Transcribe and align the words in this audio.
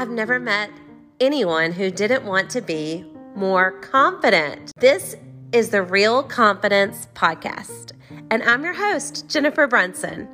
I've 0.00 0.08
never 0.08 0.40
met 0.40 0.70
anyone 1.20 1.72
who 1.72 1.90
didn't 1.90 2.24
want 2.24 2.48
to 2.52 2.62
be 2.62 3.04
more 3.34 3.72
confident. 3.82 4.72
This 4.78 5.14
is 5.52 5.68
the 5.68 5.82
Real 5.82 6.22
Confidence 6.22 7.06
Podcast, 7.14 7.92
and 8.30 8.42
I'm 8.44 8.64
your 8.64 8.72
host, 8.72 9.28
Jennifer 9.28 9.66
Brunson. 9.66 10.26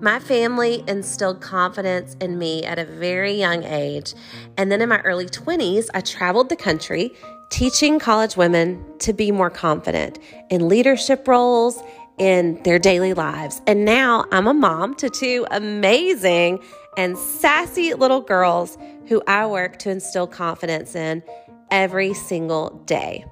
My 0.00 0.20
family 0.20 0.84
instilled 0.88 1.42
confidence 1.42 2.16
in 2.22 2.38
me 2.38 2.64
at 2.64 2.78
a 2.78 2.86
very 2.86 3.34
young 3.34 3.62
age. 3.62 4.14
And 4.56 4.72
then 4.72 4.80
in 4.80 4.88
my 4.88 5.00
early 5.02 5.26
20s, 5.26 5.88
I 5.92 6.00
traveled 6.00 6.48
the 6.48 6.56
country 6.56 7.12
teaching 7.50 7.98
college 7.98 8.38
women 8.38 8.82
to 9.00 9.12
be 9.12 9.30
more 9.30 9.50
confident 9.50 10.18
in 10.48 10.66
leadership 10.66 11.28
roles 11.28 11.78
in 12.16 12.62
their 12.62 12.78
daily 12.78 13.12
lives. 13.12 13.60
And 13.66 13.84
now 13.84 14.24
I'm 14.32 14.46
a 14.46 14.54
mom 14.54 14.94
to 14.96 15.10
two 15.10 15.46
amazing 15.50 16.62
and 16.96 17.16
sassy 17.16 17.94
little 17.94 18.20
girls 18.20 18.76
who 19.06 19.22
I 19.26 19.46
work 19.46 19.78
to 19.80 19.90
instill 19.90 20.26
confidence 20.26 20.94
in 20.94 21.22
every 21.70 22.14
single 22.14 22.70
day. 22.86 23.24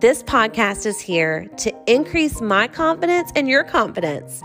This 0.00 0.22
podcast 0.22 0.86
is 0.86 1.00
here 1.00 1.46
to 1.58 1.72
increase 1.86 2.40
my 2.40 2.66
confidence 2.66 3.30
and 3.36 3.48
your 3.48 3.64
confidence 3.64 4.42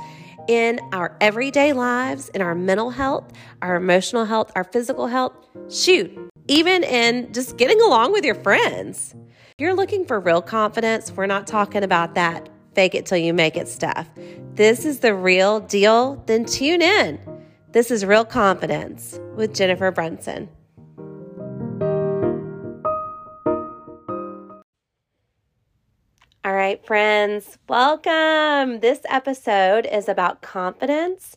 in 0.48 0.80
our 0.92 1.18
everyday 1.20 1.74
lives, 1.74 2.30
in 2.30 2.42
our 2.42 2.56
mental 2.56 2.90
health, 2.90 3.32
our 3.62 3.76
emotional 3.76 4.26
health, 4.26 4.52
our 4.56 4.64
physical 4.64 5.08
health. 5.08 5.34
Shoot, 5.70 6.12
even 6.48 6.84
in 6.84 7.34
just 7.34 7.58
getting 7.58 7.82
along 7.82 8.14
with 8.14 8.24
your 8.24 8.36
friends. 8.36 9.16
You're 9.58 9.74
looking 9.74 10.06
for 10.06 10.20
real 10.20 10.42
confidence. 10.42 11.12
We're 11.12 11.26
not 11.26 11.48
talking 11.48 11.84
about 11.84 12.16
that 12.16 12.50
fake 12.76 12.94
it 12.94 13.08
till 13.08 13.18
you 13.18 13.34
make 13.34 13.58
it 13.58 13.68
stuff. 13.68 14.08
This 14.54 14.86
is 14.86 15.00
the 15.00 15.16
real 15.16 15.60
deal. 15.60 16.24
Then 16.28 16.46
tune 16.46 16.84
in. 16.84 17.20
This 17.78 17.92
is 17.92 18.04
Real 18.04 18.26
Confidence 18.26 19.20
with 19.36 19.54
Jennifer 19.54 19.92
Brunson. 19.92 20.50
All 26.44 26.56
right, 26.56 26.84
friends, 26.84 27.60
welcome. 27.70 28.80
This 28.80 29.02
episode 29.08 29.86
is 29.86 30.10
about 30.10 30.42
confidence 30.42 31.36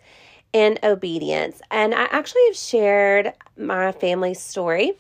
and 0.55 0.79
obedience. 0.83 1.61
And 1.71 1.95
I 1.95 2.05
actually 2.05 2.47
have 2.47 2.57
shared 2.57 3.35
my 3.59 3.93
family 3.93 4.33
story 4.33 4.95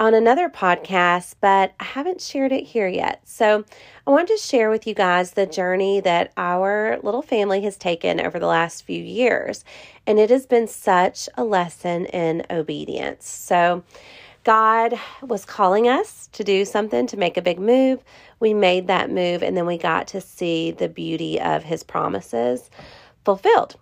on 0.00 0.14
another 0.14 0.48
podcast, 0.48 1.34
but 1.42 1.74
I 1.78 1.84
haven't 1.84 2.22
shared 2.22 2.52
it 2.52 2.64
here 2.64 2.88
yet. 2.88 3.20
So 3.28 3.66
I 4.06 4.10
wanted 4.10 4.28
to 4.28 4.42
share 4.42 4.70
with 4.70 4.86
you 4.86 4.94
guys 4.94 5.32
the 5.32 5.44
journey 5.44 6.00
that 6.00 6.32
our 6.38 6.98
little 7.02 7.20
family 7.20 7.60
has 7.62 7.76
taken 7.76 8.18
over 8.18 8.38
the 8.38 8.46
last 8.46 8.82
few 8.82 9.00
years. 9.00 9.62
And 10.06 10.18
it 10.18 10.30
has 10.30 10.46
been 10.46 10.66
such 10.68 11.28
a 11.36 11.44
lesson 11.44 12.06
in 12.06 12.46
obedience. 12.50 13.28
So 13.28 13.84
God 14.42 14.98
was 15.20 15.44
calling 15.44 15.86
us 15.86 16.30
to 16.32 16.42
do 16.42 16.64
something, 16.64 17.06
to 17.08 17.18
make 17.18 17.36
a 17.36 17.42
big 17.42 17.60
move. 17.60 18.02
We 18.40 18.54
made 18.54 18.86
that 18.86 19.10
move, 19.10 19.42
and 19.42 19.54
then 19.54 19.66
we 19.66 19.76
got 19.76 20.08
to 20.08 20.20
see 20.22 20.70
the 20.70 20.88
beauty 20.88 21.38
of 21.38 21.62
His 21.62 21.82
promises 21.82 22.70
fulfilled. 23.22 23.76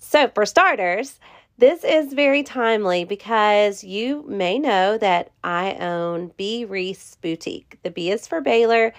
So, 0.00 0.26
for 0.34 0.44
starters, 0.44 1.20
this 1.60 1.84
is 1.84 2.14
very 2.14 2.42
timely 2.42 3.04
because 3.04 3.84
you 3.84 4.24
may 4.26 4.58
know 4.58 4.96
that 4.96 5.30
I 5.44 5.74
own 5.74 6.32
B. 6.38 6.64
Reese 6.64 7.18
Boutique. 7.20 7.78
The 7.82 7.90
B 7.90 8.10
is 8.10 8.26
for 8.26 8.40
Baylor. 8.40 8.94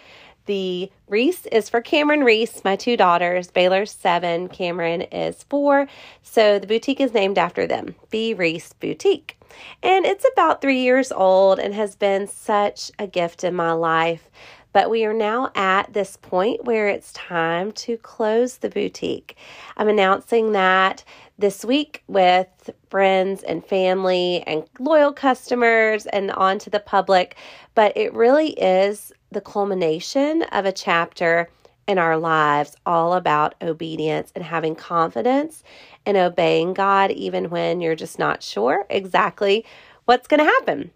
The 0.46 0.92
Reese 1.08 1.48
is 1.48 1.70
for 1.70 1.82
Cameron 1.82 2.24
Reese, 2.24 2.64
my 2.64 2.76
two 2.76 2.96
daughters. 2.96 3.50
Baylor's 3.50 3.90
seven, 3.90 4.48
Cameron 4.48 5.02
is 5.02 5.42
four. 5.50 5.88
So 6.22 6.60
the 6.60 6.68
boutique 6.68 7.02
is 7.02 7.16
named 7.16 7.40
after 7.40 7.66
them, 7.66 7.96
B. 8.12 8.36
Reese 8.36 8.74
Boutique. 8.74 9.40
And 9.82 10.06
it's 10.06 10.26
about 10.32 10.62
three 10.62 10.82
years 10.82 11.12
old 11.12 11.58
and 11.58 11.74
has 11.74 11.96
been 11.96 12.28
such 12.28 12.92
a 13.00 13.08
gift 13.08 13.44
in 13.44 13.56
my 13.56 13.72
life. 13.72 14.30
But 14.74 14.90
we 14.90 15.04
are 15.04 15.14
now 15.14 15.52
at 15.54 15.92
this 15.92 16.16
point 16.16 16.64
where 16.64 16.88
it's 16.88 17.12
time 17.12 17.72
to 17.74 17.98
close 17.98 18.58
the 18.58 18.70
boutique. 18.70 19.36
I'm 19.76 19.90
announcing 19.90 20.54
that 20.54 21.04
this 21.42 21.66
week 21.66 22.04
with 22.08 22.70
friends 22.90 23.44
and 23.44 23.66
family 23.66 24.44
and 24.48 24.64
loyal 24.80 25.12
customers 25.12 26.06
and 26.06 26.32
on 26.32 26.60
to 26.60 26.70
the 26.70 26.80
public. 26.80 27.36
But 27.76 27.98
it 27.98 28.14
really 28.14 28.52
is 28.52 29.12
the 29.32 29.42
culmination 29.42 30.44
of 30.52 30.66
a 30.66 30.72
chapter 30.72 31.50
in 31.88 31.98
our 31.98 32.18
lives 32.18 32.76
all 32.86 33.14
about 33.14 33.56
obedience 33.62 34.32
and 34.36 34.44
having 34.44 34.76
confidence 34.76 35.64
and 36.06 36.16
obeying 36.16 36.74
God, 36.74 37.12
even 37.12 37.50
when 37.50 37.82
you're 37.82 37.96
just 37.96 38.20
not 38.20 38.44
sure 38.44 38.86
exactly 38.90 39.66
what's 40.06 40.28
going 40.28 40.40
to 40.40 40.46
happen. 40.46 40.92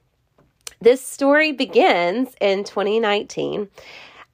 This 0.80 1.06
story 1.06 1.52
begins 1.52 2.36
in 2.40 2.64
2019. 2.64 3.70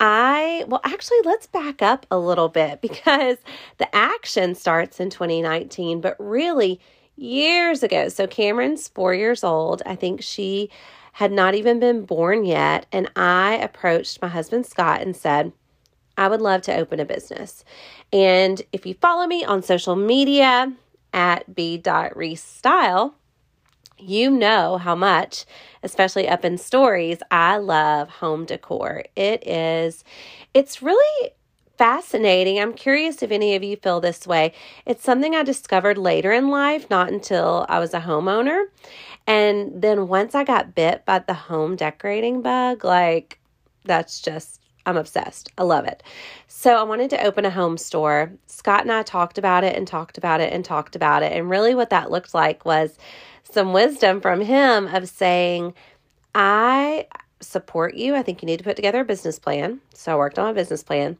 I, 0.02 0.66
well, 0.68 0.82
actually, 0.84 1.20
let's 1.24 1.46
back 1.46 1.82
up 1.84 2.08
a 2.10 2.18
little 2.18 2.50
bit 2.50 2.82
because 2.82 3.38
the 3.78 3.96
action 3.96 4.56
starts 4.56 5.00
in 5.00 5.10
2019, 5.12 6.02
but 6.02 6.18
really 6.20 6.82
years 7.16 7.84
ago. 7.84 8.10
So 8.10 8.28
Cameron's 8.28 8.88
four 8.88 9.14
years 9.14 9.44
old. 9.44 9.84
I 9.86 9.96
think 9.96 10.24
she 10.24 10.70
had 11.14 11.32
not 11.32 11.56
even 11.56 11.80
been 11.80 12.04
born 12.06 12.46
yet. 12.46 12.88
And 12.92 13.12
I 13.16 13.58
approached 13.58 14.22
my 14.22 14.28
husband, 14.28 14.66
Scott, 14.66 15.02
and 15.02 15.16
said, 15.16 15.54
I 16.18 16.28
would 16.28 16.42
love 16.42 16.62
to 16.64 16.76
open 16.76 17.00
a 17.00 17.06
business. 17.06 17.64
And 18.12 18.62
if 18.72 18.86
you 18.86 18.96
follow 18.96 19.28
me 19.28 19.44
on 19.46 19.62
social 19.62 19.96
media 19.96 20.74
at 21.14 21.54
b.reestyle, 21.54 23.14
you 24.02 24.30
know 24.32 24.78
how 24.78 24.96
much, 24.96 25.46
especially 25.84 26.28
up 26.28 26.46
in 26.46 26.58
stories, 26.58 27.20
I 27.32 27.58
love 27.58 28.10
home 28.10 28.46
decor. 28.46 29.04
It 29.16 29.48
is, 29.48 30.04
it's 30.54 30.82
really 30.82 31.32
fascinating. 31.78 32.60
I'm 32.60 32.74
curious 32.74 33.24
if 33.24 33.32
any 33.32 33.56
of 33.56 33.64
you 33.64 33.76
feel 33.76 34.00
this 34.00 34.28
way. 34.28 34.54
It's 34.86 35.04
something 35.04 35.36
I 35.36 35.44
discovered 35.44 35.98
later 35.98 36.32
in 36.32 36.50
life, 36.50 36.90
not 36.90 37.12
until 37.12 37.66
I 37.70 37.80
was 37.80 37.94
a 37.94 38.02
homeowner. 38.02 38.66
And 39.26 39.82
then 39.82 40.08
once 40.08 40.36
I 40.36 40.44
got 40.44 40.76
bit 40.76 41.06
by 41.06 41.20
the 41.20 41.34
home 41.34 41.76
decorating 41.76 42.42
bug, 42.42 42.84
like 42.84 43.40
that's 43.86 44.22
just 44.22 44.62
I'm 44.86 44.98
obsessed. 44.98 45.52
I 45.58 45.64
love 45.64 45.86
it. 45.86 46.04
So 46.48 46.76
I 46.76 46.84
wanted 46.84 47.10
to 47.12 47.24
open 47.24 47.46
a 47.46 47.52
home 47.52 47.78
store. 47.78 48.32
Scott 48.48 48.82
and 48.82 48.92
I 48.92 49.04
talked 49.04 49.38
about 49.38 49.64
it 49.64 49.76
and 49.76 49.88
talked 49.88 50.18
about 50.18 50.42
it 50.42 50.54
and 50.54 50.66
talked 50.66 50.96
about 50.96 51.24
it. 51.24 51.32
And 51.34 51.50
really, 51.50 51.76
what 51.76 51.92
that 51.92 52.12
looked 52.12 52.34
like 52.34 52.66
was 52.66 52.98
some 53.44 53.74
wisdom 53.74 54.22
from 54.22 54.42
him 54.42 54.88
of 54.88 55.10
saying, 55.10 55.74
I 56.34 57.08
support 57.42 57.96
you. 57.96 58.16
I 58.16 58.24
think 58.24 58.42
you 58.42 58.46
need 58.46 58.58
to 58.58 58.64
put 58.64 58.76
together 58.76 59.02
a 59.02 59.06
business 59.06 59.40
plan. 59.40 59.82
So 59.94 60.14
I 60.14 60.16
worked 60.16 60.40
on 60.40 60.50
a 60.50 60.54
business 60.54 60.84
plan. 60.84 61.18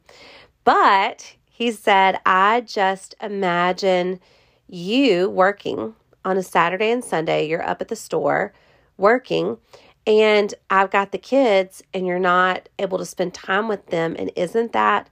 But 0.64 1.34
he 1.50 1.72
said, 1.72 2.20
I 2.24 2.62
just 2.62 3.14
imagine 3.20 4.20
you 4.68 5.28
working 5.28 5.94
on 6.24 6.36
a 6.36 6.42
Saturday 6.42 6.90
and 6.90 7.04
Sunday. 7.04 7.48
You're 7.48 7.66
up 7.66 7.80
at 7.80 7.88
the 7.88 7.96
store 7.96 8.52
working 8.96 9.58
and 10.06 10.54
I've 10.70 10.90
got 10.90 11.12
the 11.12 11.18
kids 11.18 11.82
and 11.92 12.06
you're 12.06 12.18
not 12.18 12.68
able 12.78 12.98
to 12.98 13.06
spend 13.06 13.34
time 13.34 13.68
with 13.68 13.86
them. 13.86 14.16
And 14.18 14.30
isn't 14.36 14.72
that 14.72 15.08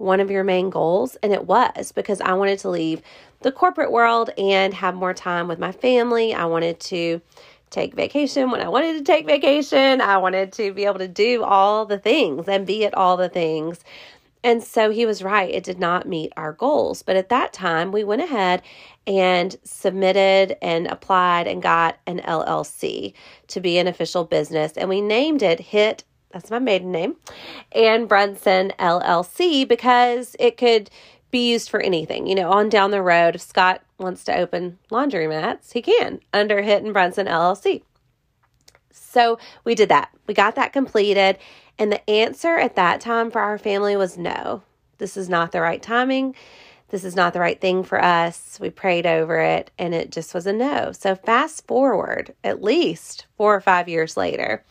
one 0.00 0.20
of 0.20 0.30
your 0.30 0.44
main 0.44 0.70
goals? 0.70 1.16
And 1.22 1.32
it 1.32 1.46
was 1.46 1.92
because 1.92 2.20
I 2.20 2.32
wanted 2.32 2.58
to 2.60 2.70
leave 2.70 3.02
the 3.40 3.52
corporate 3.52 3.92
world 3.92 4.30
and 4.36 4.74
have 4.74 4.94
more 4.94 5.14
time 5.14 5.48
with 5.48 5.58
my 5.58 5.72
family. 5.72 6.34
I 6.34 6.46
wanted 6.46 6.80
to 6.80 7.20
take 7.70 7.94
vacation 7.94 8.50
when 8.50 8.60
I 8.60 8.68
wanted 8.68 8.98
to 8.98 9.04
take 9.04 9.26
vacation. 9.26 10.00
I 10.00 10.18
wanted 10.18 10.52
to 10.54 10.72
be 10.72 10.84
able 10.84 10.98
to 10.98 11.08
do 11.08 11.44
all 11.44 11.86
the 11.86 11.98
things 11.98 12.48
and 12.48 12.66
be 12.66 12.84
at 12.84 12.94
all 12.94 13.16
the 13.16 13.28
things 13.28 13.84
and 14.42 14.62
so 14.62 14.90
he 14.90 15.04
was 15.04 15.22
right. 15.22 15.50
It 15.50 15.64
did 15.64 15.78
not 15.78 16.08
meet 16.08 16.32
our 16.36 16.52
goals. 16.52 17.02
But 17.02 17.16
at 17.16 17.28
that 17.28 17.52
time, 17.52 17.92
we 17.92 18.04
went 18.04 18.22
ahead 18.22 18.62
and 19.06 19.54
submitted 19.64 20.56
and 20.62 20.86
applied 20.86 21.46
and 21.46 21.62
got 21.62 21.98
an 22.06 22.20
LLC 22.20 23.12
to 23.48 23.60
be 23.60 23.78
an 23.78 23.86
official 23.86 24.24
business. 24.24 24.72
And 24.76 24.88
we 24.88 25.00
named 25.00 25.42
it 25.42 25.60
HIT, 25.60 26.04
that's 26.30 26.50
my 26.50 26.58
maiden 26.58 26.92
name, 26.92 27.16
and 27.72 28.08
Brunson 28.08 28.72
LLC 28.78 29.66
because 29.66 30.36
it 30.38 30.56
could 30.56 30.90
be 31.30 31.50
used 31.50 31.70
for 31.70 31.80
anything. 31.80 32.26
You 32.26 32.34
know, 32.34 32.50
on 32.50 32.68
down 32.68 32.90
the 32.90 33.02
road, 33.02 33.36
if 33.36 33.40
Scott 33.40 33.82
wants 33.98 34.24
to 34.24 34.36
open 34.36 34.78
laundromats, 34.90 35.72
he 35.72 35.82
can 35.82 36.20
under 36.32 36.62
HIT 36.62 36.82
and 36.82 36.92
Brunson 36.92 37.26
LLC. 37.26 37.82
So 38.90 39.38
we 39.64 39.74
did 39.74 39.88
that. 39.88 40.10
We 40.26 40.34
got 40.34 40.54
that 40.54 40.72
completed. 40.72 41.38
And 41.78 41.90
the 41.90 42.08
answer 42.08 42.56
at 42.56 42.76
that 42.76 43.00
time 43.00 43.30
for 43.30 43.40
our 43.40 43.58
family 43.58 43.96
was 43.96 44.18
no. 44.18 44.62
This 44.98 45.16
is 45.16 45.28
not 45.28 45.52
the 45.52 45.60
right 45.60 45.82
timing. 45.82 46.34
This 46.90 47.04
is 47.04 47.16
not 47.16 47.32
the 47.32 47.40
right 47.40 47.60
thing 47.60 47.84
for 47.84 48.02
us. 48.02 48.58
We 48.60 48.70
prayed 48.70 49.06
over 49.06 49.38
it 49.38 49.70
and 49.78 49.94
it 49.94 50.10
just 50.10 50.34
was 50.34 50.46
a 50.46 50.52
no. 50.52 50.92
So, 50.92 51.14
fast 51.14 51.66
forward 51.66 52.34
at 52.42 52.62
least 52.62 53.26
four 53.36 53.54
or 53.54 53.60
five 53.60 53.88
years 53.88 54.16
later, 54.16 54.64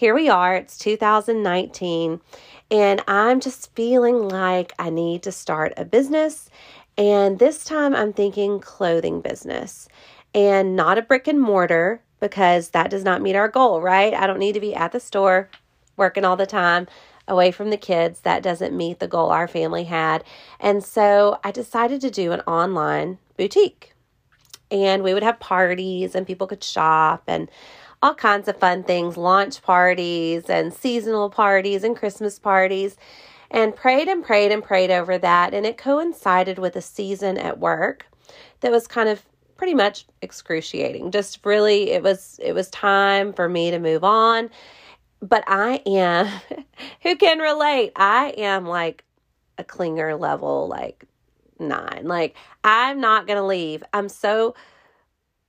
here 0.00 0.14
we 0.14 0.30
are. 0.30 0.56
It's 0.56 0.78
2019, 0.78 2.22
and 2.70 3.04
I'm 3.06 3.38
just 3.38 3.76
feeling 3.76 4.30
like 4.30 4.72
I 4.78 4.88
need 4.88 5.22
to 5.24 5.30
start 5.30 5.74
a 5.76 5.84
business. 5.84 6.48
And 6.96 7.38
this 7.38 7.64
time 7.64 7.94
I'm 7.94 8.14
thinking 8.14 8.60
clothing 8.60 9.20
business 9.20 9.90
and 10.34 10.74
not 10.74 10.96
a 10.96 11.02
brick 11.02 11.28
and 11.28 11.38
mortar 11.38 12.00
because 12.18 12.70
that 12.70 12.88
does 12.88 13.04
not 13.04 13.20
meet 13.20 13.36
our 13.36 13.46
goal, 13.46 13.82
right? 13.82 14.14
I 14.14 14.26
don't 14.26 14.38
need 14.38 14.54
to 14.54 14.60
be 14.60 14.74
at 14.74 14.92
the 14.92 15.00
store 15.00 15.50
working 15.98 16.24
all 16.24 16.36
the 16.36 16.46
time 16.46 16.88
away 17.28 17.50
from 17.50 17.68
the 17.68 17.76
kids. 17.76 18.20
That 18.20 18.42
doesn't 18.42 18.74
meet 18.74 19.00
the 19.00 19.06
goal 19.06 19.28
our 19.28 19.46
family 19.46 19.84
had. 19.84 20.24
And 20.58 20.82
so 20.82 21.38
I 21.44 21.50
decided 21.50 22.00
to 22.00 22.10
do 22.10 22.32
an 22.32 22.40
online 22.46 23.18
boutique. 23.36 23.92
And 24.70 25.02
we 25.02 25.12
would 25.12 25.24
have 25.24 25.40
parties 25.40 26.14
and 26.14 26.26
people 26.26 26.46
could 26.46 26.64
shop 26.64 27.24
and 27.26 27.50
all 28.02 28.14
kinds 28.14 28.48
of 28.48 28.56
fun 28.58 28.82
things 28.82 29.16
launch 29.16 29.62
parties 29.62 30.48
and 30.48 30.72
seasonal 30.72 31.30
parties 31.30 31.84
and 31.84 31.96
Christmas 31.96 32.38
parties. 32.38 32.96
And 33.52 33.74
prayed 33.74 34.06
and 34.06 34.24
prayed 34.24 34.52
and 34.52 34.62
prayed 34.62 34.92
over 34.92 35.18
that. 35.18 35.54
And 35.54 35.66
it 35.66 35.76
coincided 35.76 36.58
with 36.58 36.76
a 36.76 36.82
season 36.82 37.36
at 37.36 37.58
work 37.58 38.06
that 38.60 38.70
was 38.70 38.86
kind 38.86 39.08
of 39.08 39.24
pretty 39.56 39.74
much 39.74 40.06
excruciating. 40.22 41.10
Just 41.10 41.44
really 41.44 41.90
it 41.90 42.02
was 42.02 42.38
it 42.42 42.54
was 42.54 42.70
time 42.70 43.32
for 43.32 43.48
me 43.48 43.70
to 43.70 43.78
move 43.78 44.04
on. 44.04 44.50
But 45.20 45.44
I 45.46 45.82
am 45.84 46.26
who 47.02 47.16
can 47.16 47.40
relate? 47.40 47.92
I 47.96 48.30
am 48.38 48.66
like 48.66 49.04
a 49.58 49.64
clinger 49.64 50.18
level 50.18 50.66
like 50.68 51.04
9. 51.58 52.04
Like 52.04 52.36
I'm 52.64 53.00
not 53.00 53.26
to 53.36 53.44
leave. 53.44 53.82
I'm 53.92 54.08
so 54.08 54.54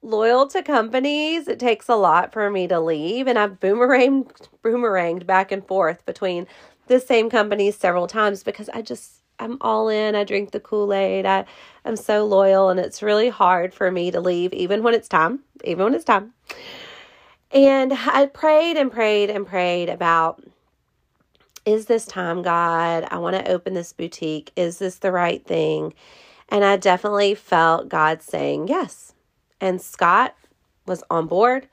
loyal 0.01 0.48
to 0.48 0.63
companies. 0.63 1.48
It 1.48 1.59
takes 1.59 1.88
a 1.88 1.95
lot 1.95 2.33
for 2.33 2.50
me 2.50 2.68
to 2.68 2.80
leave 2.80 3.27
and 3.27 3.38
I've 3.38 3.59
boomeranged 3.59 4.48
boomeranged 4.63 5.25
back 5.25 5.51
and 5.51 5.65
forth 5.65 6.06
between 6.06 6.48
the 6.88 7.00
same 7.00 7.30
companies 7.30 7.77
several 7.77 8.07
times 8.07 8.44
because 8.44 8.69
I 8.69 8.81
just 8.81 9.21
I'm 9.39 9.57
all 9.62 9.89
in. 9.89 10.13
I 10.13 10.24
drink 10.24 10.51
the 10.51 10.59
Kool-Aid. 10.59 11.25
I 11.25 11.45
I'm 11.86 11.95
so 11.95 12.25
loyal 12.25 12.69
and 12.69 12.80
it's 12.80 13.03
really 13.03 13.30
hard 13.30 13.74
for 13.74 13.92
me 13.92 14.12
to 14.12 14.19
leave 14.19 14.53
even 14.53 14.83
when 14.83 14.94
it's 14.94 15.07
time, 15.07 15.39
even 15.63 15.86
when 15.86 15.94
it's 15.94 16.06
time. 16.06 16.33
And 17.51 17.94
I 17.94 18.27
prayed 18.27 18.77
and 18.77 18.92
prayed 18.92 19.30
and 19.30 19.45
prayed 19.45 19.89
about 19.89 20.44
is 21.63 21.86
this 21.86 22.06
time, 22.06 22.42
God? 22.42 23.07
I 23.12 23.19
want 23.19 23.36
to 23.36 23.51
open 23.51 23.75
this 23.75 23.94
boutique. 23.94 24.51
Is 24.56 24.80
this 24.80 24.98
the 24.98 25.12
right 25.12 25.45
thing? 25.45 25.94
And 26.50 26.65
I 26.65 26.77
definitely 26.77 27.36
felt 27.36 27.88
God 27.88 28.24
saying 28.24 28.68
yes. 28.68 29.13
And 29.62 29.81
Scott 29.81 30.36
was 30.86 31.04
on 31.10 31.28
board. 31.28 31.69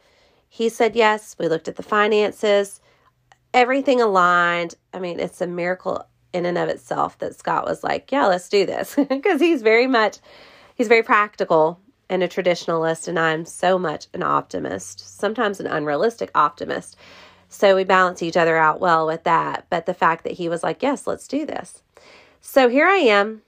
He 0.49 0.69
said 0.69 0.95
yes. 0.95 1.35
We 1.39 1.49
looked 1.49 1.67
at 1.67 1.77
the 1.77 1.83
finances, 1.83 2.81
everything 3.53 4.01
aligned. 4.01 4.75
I 4.95 5.01
mean, 5.01 5.19
it's 5.19 5.41
a 5.41 5.47
miracle 5.47 6.07
in 6.33 6.47
and 6.47 6.59
of 6.59 6.69
itself 6.69 7.19
that 7.19 7.35
Scott 7.35 7.65
was 7.65 7.83
like, 7.83 8.13
yeah, 8.13 8.27
let's 8.27 8.49
do 8.49 8.67
this. 8.67 8.95
Because 9.09 9.41
he's 9.41 9.63
very 9.63 9.87
much, 9.87 10.19
he's 10.75 10.89
very 10.89 11.03
practical 11.03 11.81
and 12.11 12.23
a 12.23 12.29
traditionalist, 12.29 13.07
and 13.07 13.19
I'm 13.19 13.45
so 13.45 13.79
much 13.79 14.07
an 14.15 14.23
optimist, 14.23 15.19
sometimes 15.19 15.61
an 15.61 15.67
unrealistic 15.67 16.31
optimist. 16.35 16.97
So 17.51 17.77
we 17.77 17.85
balance 17.85 18.23
each 18.23 18.37
other 18.37 18.57
out 18.57 18.81
well 18.81 19.07
with 19.07 19.25
that. 19.25 19.67
But 19.71 19.87
the 19.87 19.95
fact 19.95 20.25
that 20.25 20.35
he 20.35 20.49
was 20.49 20.63
like, 20.63 20.83
yes, 20.83 21.07
let's 21.07 21.29
do 21.29 21.45
this. 21.45 21.83
So 22.41 22.69
here 22.69 22.87
I 22.87 22.97
am, 22.97 23.43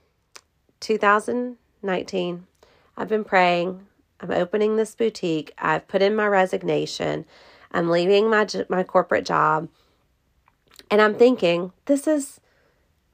2019. 0.79 2.47
I've 2.97 3.07
been 3.07 3.23
praying. 3.23 3.87
I'm 4.21 4.31
opening 4.31 4.75
this 4.75 4.95
boutique. 4.95 5.51
I've 5.57 5.87
put 5.87 6.01
in 6.01 6.15
my 6.15 6.27
resignation. 6.27 7.25
I'm 7.71 7.89
leaving 7.89 8.29
my 8.29 8.47
my 8.69 8.83
corporate 8.83 9.25
job. 9.25 9.67
And 10.89 11.01
I'm 11.01 11.15
thinking, 11.15 11.71
this 11.85 12.05
is 12.05 12.39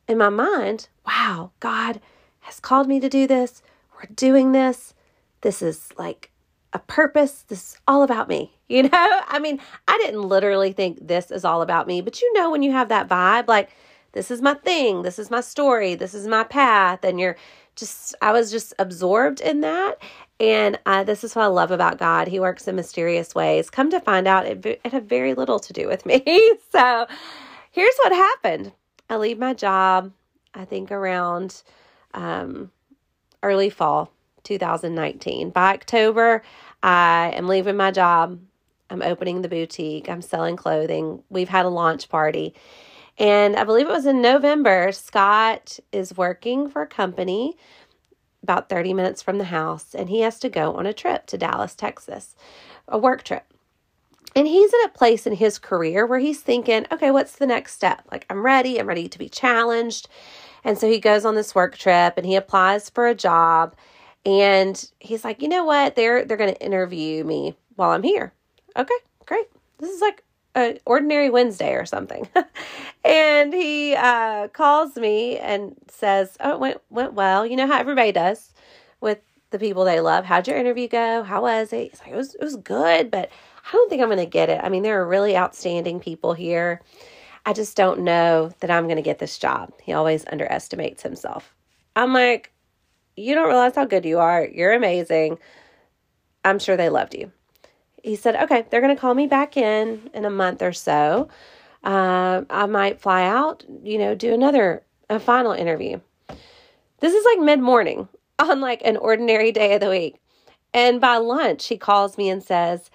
in 0.07 0.17
my 0.17 0.29
mind, 0.29 0.89
wow, 1.05 1.51
God 1.59 2.01
has 2.41 2.59
called 2.59 2.87
me 2.87 2.99
to 2.99 3.09
do 3.09 3.27
this. 3.27 3.61
We're 3.95 4.13
doing 4.13 4.51
this. 4.51 4.93
This 5.41 5.61
is 5.61 5.89
like 5.97 6.31
a 6.73 6.79
purpose. 6.79 7.43
This 7.47 7.73
is 7.73 7.77
all 7.87 8.03
about 8.03 8.27
me. 8.27 8.53
You 8.69 8.83
know, 8.83 8.89
I 8.91 9.39
mean, 9.39 9.61
I 9.87 9.97
didn't 10.03 10.23
literally 10.23 10.73
think 10.73 11.07
this 11.07 11.31
is 11.31 11.45
all 11.45 11.61
about 11.61 11.87
me, 11.87 12.01
but 12.01 12.21
you 12.21 12.33
know, 12.33 12.51
when 12.51 12.63
you 12.63 12.73
have 12.73 12.89
that 12.89 13.07
vibe, 13.07 13.47
like, 13.47 13.69
this 14.11 14.29
is 14.29 14.41
my 14.41 14.55
thing, 14.55 15.03
this 15.03 15.17
is 15.17 15.31
my 15.31 15.39
story, 15.39 15.95
this 15.95 16.13
is 16.13 16.27
my 16.27 16.43
path, 16.43 17.05
and 17.05 17.17
you're 17.17 17.37
just, 17.77 18.15
I 18.21 18.31
was 18.31 18.51
just 18.51 18.73
absorbed 18.79 19.41
in 19.41 19.61
that. 19.61 19.95
And 20.39 20.79
uh, 20.85 21.03
this 21.03 21.23
is 21.23 21.35
what 21.35 21.43
I 21.43 21.47
love 21.47 21.71
about 21.71 21.97
God. 21.97 22.27
He 22.27 22.39
works 22.39 22.67
in 22.67 22.75
mysterious 22.75 23.33
ways. 23.33 23.69
Come 23.69 23.89
to 23.91 23.99
find 23.99 24.27
out, 24.27 24.45
it, 24.45 24.65
it 24.65 24.91
had 24.91 25.09
very 25.09 25.33
little 25.33 25.59
to 25.59 25.73
do 25.73 25.87
with 25.87 26.05
me. 26.05 26.23
so 26.71 27.07
here's 27.71 27.97
what 28.03 28.13
happened 28.13 28.71
I 29.09 29.17
leave 29.17 29.39
my 29.39 29.53
job, 29.53 30.11
I 30.53 30.65
think 30.65 30.91
around 30.91 31.63
um, 32.13 32.71
early 33.41 33.69
fall 33.69 34.11
2019. 34.43 35.49
By 35.51 35.73
October, 35.73 36.43
I 36.83 37.31
am 37.35 37.47
leaving 37.47 37.77
my 37.77 37.91
job. 37.91 38.39
I'm 38.89 39.01
opening 39.01 39.41
the 39.41 39.49
boutique. 39.49 40.09
I'm 40.09 40.21
selling 40.21 40.55
clothing. 40.55 41.23
We've 41.29 41.49
had 41.49 41.65
a 41.65 41.69
launch 41.69 42.09
party. 42.09 42.53
And 43.17 43.55
I 43.55 43.63
believe 43.63 43.87
it 43.87 43.91
was 43.91 44.05
in 44.05 44.21
November. 44.21 44.91
Scott 44.91 45.79
is 45.91 46.15
working 46.15 46.69
for 46.69 46.83
a 46.83 46.87
company 46.87 47.57
about 48.43 48.69
30 48.69 48.93
minutes 48.93 49.21
from 49.21 49.39
the 49.39 49.45
house, 49.45 49.93
and 49.93 50.09
he 50.09 50.21
has 50.21 50.39
to 50.39 50.49
go 50.49 50.75
on 50.75 50.85
a 50.85 50.93
trip 50.93 51.25
to 51.25 51.37
Dallas, 51.37 51.75
Texas, 51.75 52.35
a 52.87 52.97
work 52.97 53.23
trip. 53.23 53.43
And 54.35 54.47
he's 54.47 54.71
at 54.71 54.85
a 54.85 54.97
place 54.97 55.25
in 55.25 55.33
his 55.33 55.57
career 55.57 56.05
where 56.05 56.19
he's 56.19 56.41
thinking, 56.41 56.85
okay, 56.91 57.09
what's 57.11 57.37
the 57.37 57.47
next 57.47 57.73
step? 57.73 58.03
Like, 58.11 58.25
I'm 58.29 58.45
ready. 58.45 58.79
I'm 58.79 58.87
ready 58.87 59.09
to 59.09 59.17
be 59.17 59.29
challenged. 59.29 60.07
And 60.63 60.77
so 60.77 60.87
he 60.87 60.99
goes 60.99 61.25
on 61.25 61.35
this 61.35 61.55
work 61.55 61.77
trip 61.77 62.13
and 62.17 62.25
he 62.25 62.35
applies 62.35 62.89
for 62.89 63.07
a 63.07 63.15
job. 63.15 63.75
And 64.25 64.91
he's 64.99 65.23
like, 65.23 65.41
you 65.41 65.47
know 65.47 65.63
what? 65.63 65.95
They're 65.95 66.23
they're 66.23 66.37
going 66.37 66.53
to 66.53 66.65
interview 66.65 67.23
me 67.23 67.55
while 67.75 67.91
I'm 67.91 68.03
here. 68.03 68.33
Okay, 68.75 68.93
great. 69.25 69.47
This 69.79 69.89
is 69.89 70.01
like 70.01 70.23
an 70.57 70.79
ordinary 70.85 71.29
Wednesday 71.29 71.73
or 71.73 71.85
something. 71.85 72.27
and 73.05 73.53
he 73.53 73.95
uh, 73.95 74.47
calls 74.49 74.95
me 74.95 75.37
and 75.37 75.75
says, 75.87 76.35
"Oh, 76.39 76.53
it 76.53 76.59
went 76.59 76.81
went 76.89 77.13
well. 77.13 77.45
You 77.45 77.55
know 77.55 77.67
how 77.67 77.79
everybody 77.79 78.11
does 78.11 78.53
with 78.99 79.19
the 79.51 79.59
people 79.59 79.85
they 79.85 80.01
love. 80.01 80.25
How'd 80.25 80.47
your 80.47 80.57
interview 80.57 80.87
go? 80.87 81.23
How 81.23 81.43
was 81.43 81.71
it?" 81.71 81.91
He's 81.91 82.01
like, 82.01 82.11
"It 82.11 82.15
was 82.15 82.35
it 82.35 82.43
was 82.43 82.55
good, 82.57 83.11
but 83.11 83.29
I 83.67 83.71
don't 83.71 83.89
think 83.89 84.01
I'm 84.01 84.09
going 84.09 84.17
to 84.17 84.25
get 84.25 84.49
it. 84.49 84.59
I 84.63 84.69
mean, 84.69 84.83
there 84.83 85.01
are 85.01 85.07
really 85.07 85.37
outstanding 85.37 85.99
people 85.99 86.33
here. 86.33 86.81
I 87.45 87.53
just 87.53 87.77
don't 87.77 88.01
know 88.01 88.51
that 88.59 88.71
I'm 88.71 88.85
going 88.85 88.97
to 88.97 89.01
get 89.01 89.19
this 89.19 89.37
job. 89.37 89.71
He 89.81 89.93
always 89.93 90.25
underestimates 90.27 91.03
himself. 91.03 91.53
I'm 91.95 92.13
like, 92.13 92.51
you 93.15 93.35
don't 93.35 93.47
realize 93.47 93.75
how 93.75 93.85
good 93.85 94.05
you 94.05 94.19
are. 94.19 94.45
You're 94.45 94.73
amazing. 94.73 95.39
I'm 96.43 96.59
sure 96.59 96.77
they 96.77 96.89
loved 96.89 97.13
you. 97.13 97.31
He 98.07 98.15
said, 98.15 98.37
okay, 98.37 98.65
they're 98.69 98.79
going 98.79 98.95
to 98.95 98.99
call 98.99 99.13
me 99.13 99.27
back 99.27 99.57
in 99.57 100.09
in 100.13 100.23
a 100.23 100.29
month 100.29 100.61
or 100.61 100.71
so. 100.71 101.27
Uh, 101.83 102.43
I 102.49 102.65
might 102.65 103.01
fly 103.01 103.23
out, 103.23 103.65
you 103.83 103.97
know, 103.97 104.15
do 104.15 104.33
another, 104.33 104.83
a 105.09 105.19
final 105.19 105.51
interview. 105.51 105.99
This 106.99 107.13
is 107.13 107.25
like 107.25 107.39
mid 107.39 107.59
morning 107.59 108.07
on 108.39 108.61
like 108.61 108.81
an 108.85 108.95
ordinary 108.95 109.51
day 109.51 109.73
of 109.73 109.81
the 109.81 109.89
week. 109.89 110.15
And 110.73 111.01
by 111.01 111.17
lunch, 111.17 111.67
he 111.67 111.77
calls 111.77 112.17
me 112.17 112.29
and 112.29 112.41
says, 112.41 112.89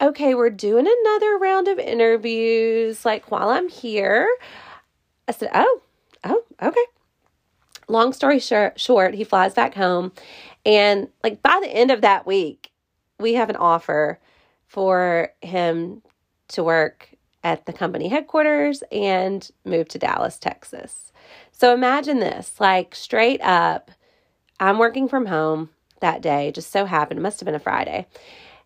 okay, 0.00 0.32
we're 0.34 0.50
doing 0.50 0.86
another 0.86 1.38
round 1.38 1.66
of 1.66 1.80
interviews, 1.80 3.04
like 3.04 3.32
while 3.32 3.50
I'm 3.50 3.68
here. 3.68 4.28
I 5.26 5.32
said, 5.32 5.50
oh, 5.54 5.82
oh, 6.22 6.44
okay. 6.62 6.84
Long 7.88 8.12
story 8.12 8.38
short, 8.38 8.78
short, 8.78 9.14
he 9.14 9.24
flies 9.24 9.54
back 9.54 9.74
home. 9.74 10.12
And 10.64 11.08
like 11.24 11.42
by 11.42 11.58
the 11.60 11.70
end 11.70 11.90
of 11.90 12.02
that 12.02 12.26
week, 12.26 12.70
we 13.18 13.34
have 13.34 13.50
an 13.50 13.56
offer 13.56 14.20
for 14.72 15.28
him 15.42 16.00
to 16.48 16.64
work 16.64 17.10
at 17.44 17.66
the 17.66 17.74
company 17.74 18.08
headquarters 18.08 18.82
and 18.90 19.50
move 19.66 19.86
to 19.88 19.98
Dallas, 19.98 20.38
Texas. 20.38 21.12
So 21.50 21.74
imagine 21.74 22.20
this 22.20 22.58
like 22.58 22.94
straight 22.94 23.42
up, 23.42 23.90
I'm 24.58 24.78
working 24.78 25.08
from 25.08 25.26
home 25.26 25.68
that 26.00 26.22
day, 26.22 26.52
just 26.52 26.72
so 26.72 26.86
happened, 26.86 27.20
it 27.20 27.22
must 27.22 27.38
have 27.38 27.44
been 27.44 27.54
a 27.54 27.58
Friday. 27.60 28.06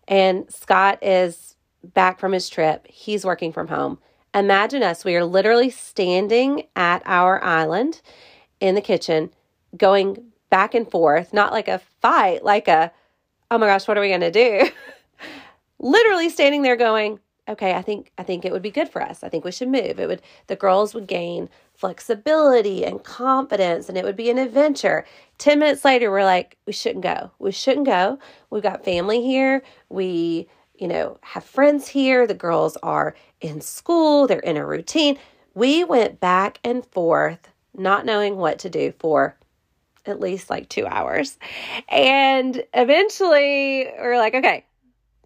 And 0.07 0.49
Scott 0.49 1.03
is 1.03 1.57
back 1.83 2.19
from 2.21 2.31
his 2.31 2.47
trip. 2.47 2.87
He's 2.87 3.25
working 3.25 3.51
from 3.51 3.67
home. 3.67 3.99
Imagine 4.33 4.83
us. 4.83 5.03
We 5.03 5.17
are 5.17 5.25
literally 5.25 5.69
standing 5.69 6.63
at 6.75 7.01
our 7.05 7.43
island 7.43 8.01
in 8.61 8.75
the 8.75 8.81
kitchen, 8.81 9.31
going 9.75 10.31
back 10.49 10.73
and 10.73 10.89
forth, 10.89 11.33
not 11.33 11.51
like 11.51 11.67
a 11.67 11.81
fight, 12.01 12.45
like 12.45 12.69
a, 12.69 12.93
oh 13.51 13.57
my 13.57 13.67
gosh, 13.67 13.89
what 13.89 13.97
are 13.97 14.01
we 14.01 14.07
going 14.07 14.21
to 14.21 14.31
do? 14.31 14.69
literally 15.79 16.29
standing 16.29 16.61
there 16.61 16.75
going, 16.75 17.19
okay, 17.49 17.73
I 17.73 17.81
think 17.81 18.11
I 18.17 18.23
think 18.23 18.45
it 18.45 18.51
would 18.51 18.61
be 18.61 18.71
good 18.71 18.89
for 18.89 19.01
us. 19.01 19.23
I 19.23 19.29
think 19.29 19.45
we 19.45 19.51
should 19.51 19.69
move. 19.69 19.99
It 19.99 20.07
would 20.07 20.21
the 20.47 20.55
girls 20.55 20.93
would 20.93 21.07
gain 21.07 21.49
flexibility 21.73 22.83
and 22.83 23.03
confidence 23.03 23.87
and 23.87 23.97
it 23.97 24.03
would 24.03 24.15
be 24.15 24.29
an 24.29 24.37
adventure. 24.37 25.05
10 25.37 25.59
minutes 25.59 25.85
later 25.85 26.11
we're 26.11 26.25
like 26.25 26.57
we 26.65 26.73
shouldn't 26.73 27.03
go. 27.03 27.31
We 27.39 27.51
shouldn't 27.51 27.85
go. 27.85 28.19
We've 28.49 28.63
got 28.63 28.83
family 28.83 29.21
here. 29.21 29.63
We, 29.89 30.47
you 30.75 30.87
know, 30.87 31.17
have 31.21 31.43
friends 31.43 31.87
here. 31.87 32.27
The 32.27 32.33
girls 32.33 32.77
are 32.83 33.15
in 33.41 33.61
school, 33.61 34.27
they're 34.27 34.39
in 34.39 34.57
a 34.57 34.65
routine. 34.65 35.17
We 35.53 35.83
went 35.83 36.19
back 36.19 36.59
and 36.63 36.85
forth 36.85 37.49
not 37.75 38.05
knowing 38.05 38.37
what 38.37 38.59
to 38.59 38.69
do 38.69 38.93
for 38.99 39.37
at 40.05 40.19
least 40.19 40.49
like 40.49 40.69
2 40.69 40.85
hours. 40.85 41.37
And 41.89 42.63
eventually 42.73 43.87
we're 43.99 44.17
like, 44.17 44.33
okay, 44.35 44.65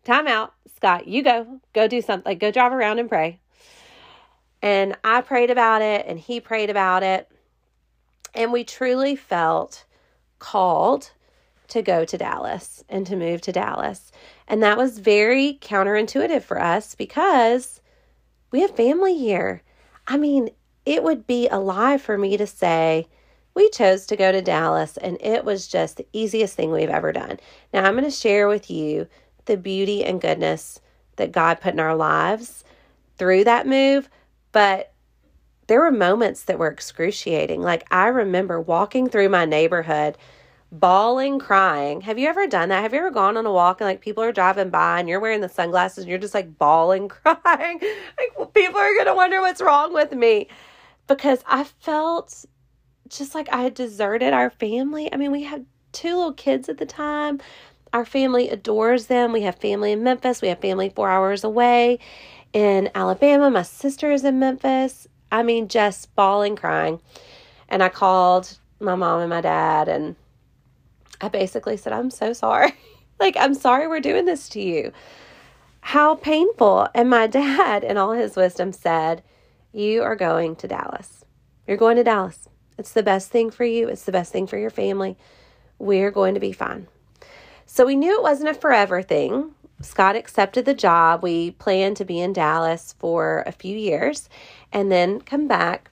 time 0.03 0.27
out. 0.27 0.53
Scott, 0.75 1.07
you 1.07 1.23
go. 1.23 1.59
Go 1.73 1.87
do 1.87 2.01
something. 2.01 2.29
Like, 2.29 2.39
go 2.39 2.51
drive 2.51 2.73
around 2.73 2.99
and 2.99 3.09
pray. 3.09 3.39
And 4.61 4.95
I 5.03 5.21
prayed 5.21 5.49
about 5.49 5.81
it, 5.81 6.05
and 6.07 6.19
he 6.19 6.39
prayed 6.39 6.69
about 6.69 7.03
it. 7.03 7.29
And 8.33 8.51
we 8.51 8.63
truly 8.63 9.15
felt 9.15 9.85
called 10.39 11.11
to 11.67 11.81
go 11.81 12.03
to 12.03 12.17
Dallas 12.17 12.83
and 12.89 13.07
to 13.07 13.15
move 13.15 13.41
to 13.41 13.51
Dallas. 13.51 14.11
And 14.47 14.61
that 14.61 14.77
was 14.77 14.99
very 14.99 15.57
counterintuitive 15.61 16.43
for 16.43 16.61
us 16.61 16.95
because 16.95 17.81
we 18.51 18.61
have 18.61 18.75
family 18.75 19.17
here. 19.17 19.63
I 20.07 20.17
mean, 20.17 20.49
it 20.85 21.03
would 21.03 21.25
be 21.25 21.47
a 21.47 21.59
lie 21.59 21.97
for 21.97 22.17
me 22.17 22.35
to 22.37 22.45
say, 22.45 23.07
we 23.53 23.69
chose 23.69 24.05
to 24.07 24.15
go 24.15 24.31
to 24.31 24.41
Dallas 24.41 24.97
and 24.97 25.17
it 25.21 25.45
was 25.45 25.67
just 25.67 25.97
the 25.97 26.07
easiest 26.13 26.55
thing 26.55 26.71
we've 26.71 26.89
ever 26.89 27.11
done. 27.11 27.39
Now, 27.73 27.85
I'm 27.85 27.93
going 27.93 28.03
to 28.03 28.11
share 28.11 28.47
with 28.47 28.69
you 28.69 29.07
the 29.45 29.57
beauty 29.57 30.03
and 30.03 30.21
goodness 30.21 30.79
that 31.15 31.31
God 31.31 31.61
put 31.61 31.73
in 31.73 31.79
our 31.79 31.95
lives 31.95 32.63
through 33.17 33.43
that 33.43 33.67
move, 33.67 34.09
but 34.51 34.93
there 35.67 35.79
were 35.79 35.91
moments 35.91 36.43
that 36.43 36.59
were 36.59 36.67
excruciating. 36.67 37.61
Like, 37.61 37.85
I 37.91 38.07
remember 38.07 38.59
walking 38.59 39.09
through 39.09 39.29
my 39.29 39.45
neighborhood 39.45 40.17
bawling, 40.71 41.37
crying. 41.37 42.01
Have 42.01 42.17
you 42.17 42.29
ever 42.29 42.47
done 42.47 42.69
that? 42.69 42.81
Have 42.81 42.93
you 42.93 42.99
ever 42.99 43.11
gone 43.11 43.35
on 43.35 43.45
a 43.45 43.51
walk 43.51 43.81
and 43.81 43.89
like 43.89 44.01
people 44.01 44.23
are 44.23 44.31
driving 44.31 44.69
by 44.69 44.99
and 44.99 45.09
you're 45.09 45.19
wearing 45.19 45.41
the 45.41 45.49
sunglasses 45.49 45.99
and 45.99 46.09
you're 46.09 46.17
just 46.17 46.33
like 46.33 46.57
bawling, 46.57 47.07
crying? 47.09 47.79
like, 47.81 48.37
well, 48.37 48.47
people 48.47 48.79
are 48.79 48.93
going 48.93 49.07
to 49.07 49.13
wonder 49.13 49.41
what's 49.41 49.61
wrong 49.61 49.93
with 49.93 50.13
me 50.13 50.47
because 51.07 51.43
I 51.45 51.65
felt 51.65 52.45
just 53.09 53.35
like 53.35 53.49
I 53.51 53.63
had 53.63 53.73
deserted 53.73 54.33
our 54.33 54.49
family. 54.49 55.11
I 55.11 55.17
mean, 55.17 55.31
we 55.31 55.43
had 55.43 55.65
two 55.91 56.15
little 56.15 56.33
kids 56.33 56.69
at 56.69 56.77
the 56.77 56.85
time. 56.85 57.41
Our 57.93 58.05
family 58.05 58.49
adores 58.49 59.07
them. 59.07 59.33
We 59.33 59.41
have 59.41 59.55
family 59.55 59.91
in 59.91 60.03
Memphis. 60.03 60.41
We 60.41 60.47
have 60.47 60.59
family 60.59 60.89
four 60.89 61.09
hours 61.09 61.43
away 61.43 61.99
in 62.53 62.89
Alabama. 62.95 63.49
My 63.49 63.63
sister 63.63 64.11
is 64.11 64.23
in 64.23 64.39
Memphis. 64.39 65.07
I 65.31 65.43
mean, 65.43 65.67
just 65.67 66.13
bawling, 66.15 66.55
crying. 66.55 67.01
And 67.67 67.83
I 67.83 67.89
called 67.89 68.57
my 68.79 68.95
mom 68.95 69.21
and 69.21 69.29
my 69.29 69.41
dad, 69.41 69.87
and 69.87 70.15
I 71.21 71.29
basically 71.29 71.77
said, 71.77 71.93
I'm 71.93 72.09
so 72.09 72.33
sorry. 72.33 72.73
like, 73.19 73.37
I'm 73.37 73.53
sorry 73.53 73.87
we're 73.87 73.99
doing 73.99 74.25
this 74.25 74.49
to 74.49 74.61
you. 74.61 74.91
How 75.81 76.15
painful. 76.15 76.87
And 76.93 77.09
my 77.09 77.27
dad, 77.27 77.83
in 77.83 77.97
all 77.97 78.11
his 78.13 78.35
wisdom, 78.35 78.71
said, 78.71 79.23
You 79.71 80.03
are 80.03 80.15
going 80.15 80.55
to 80.57 80.67
Dallas. 80.67 81.25
You're 81.67 81.77
going 81.77 81.97
to 81.97 82.03
Dallas. 82.03 82.47
It's 82.77 82.93
the 82.93 83.03
best 83.03 83.29
thing 83.29 83.51
for 83.51 83.65
you, 83.65 83.87
it's 83.87 84.05
the 84.05 84.11
best 84.11 84.31
thing 84.31 84.47
for 84.47 84.57
your 84.57 84.69
family. 84.69 85.17
We're 85.77 86.11
going 86.11 86.33
to 86.33 86.39
be 86.39 86.51
fine. 86.51 86.87
So 87.73 87.85
we 87.85 87.95
knew 87.95 88.17
it 88.17 88.21
wasn't 88.21 88.49
a 88.49 88.53
forever 88.53 89.01
thing. 89.01 89.51
Scott 89.81 90.17
accepted 90.17 90.65
the 90.65 90.73
job. 90.73 91.23
We 91.23 91.51
planned 91.51 91.95
to 91.97 92.05
be 92.05 92.19
in 92.19 92.33
Dallas 92.33 92.95
for 92.99 93.45
a 93.47 93.53
few 93.53 93.77
years 93.77 94.27
and 94.73 94.91
then 94.91 95.21
come 95.21 95.47
back. 95.47 95.89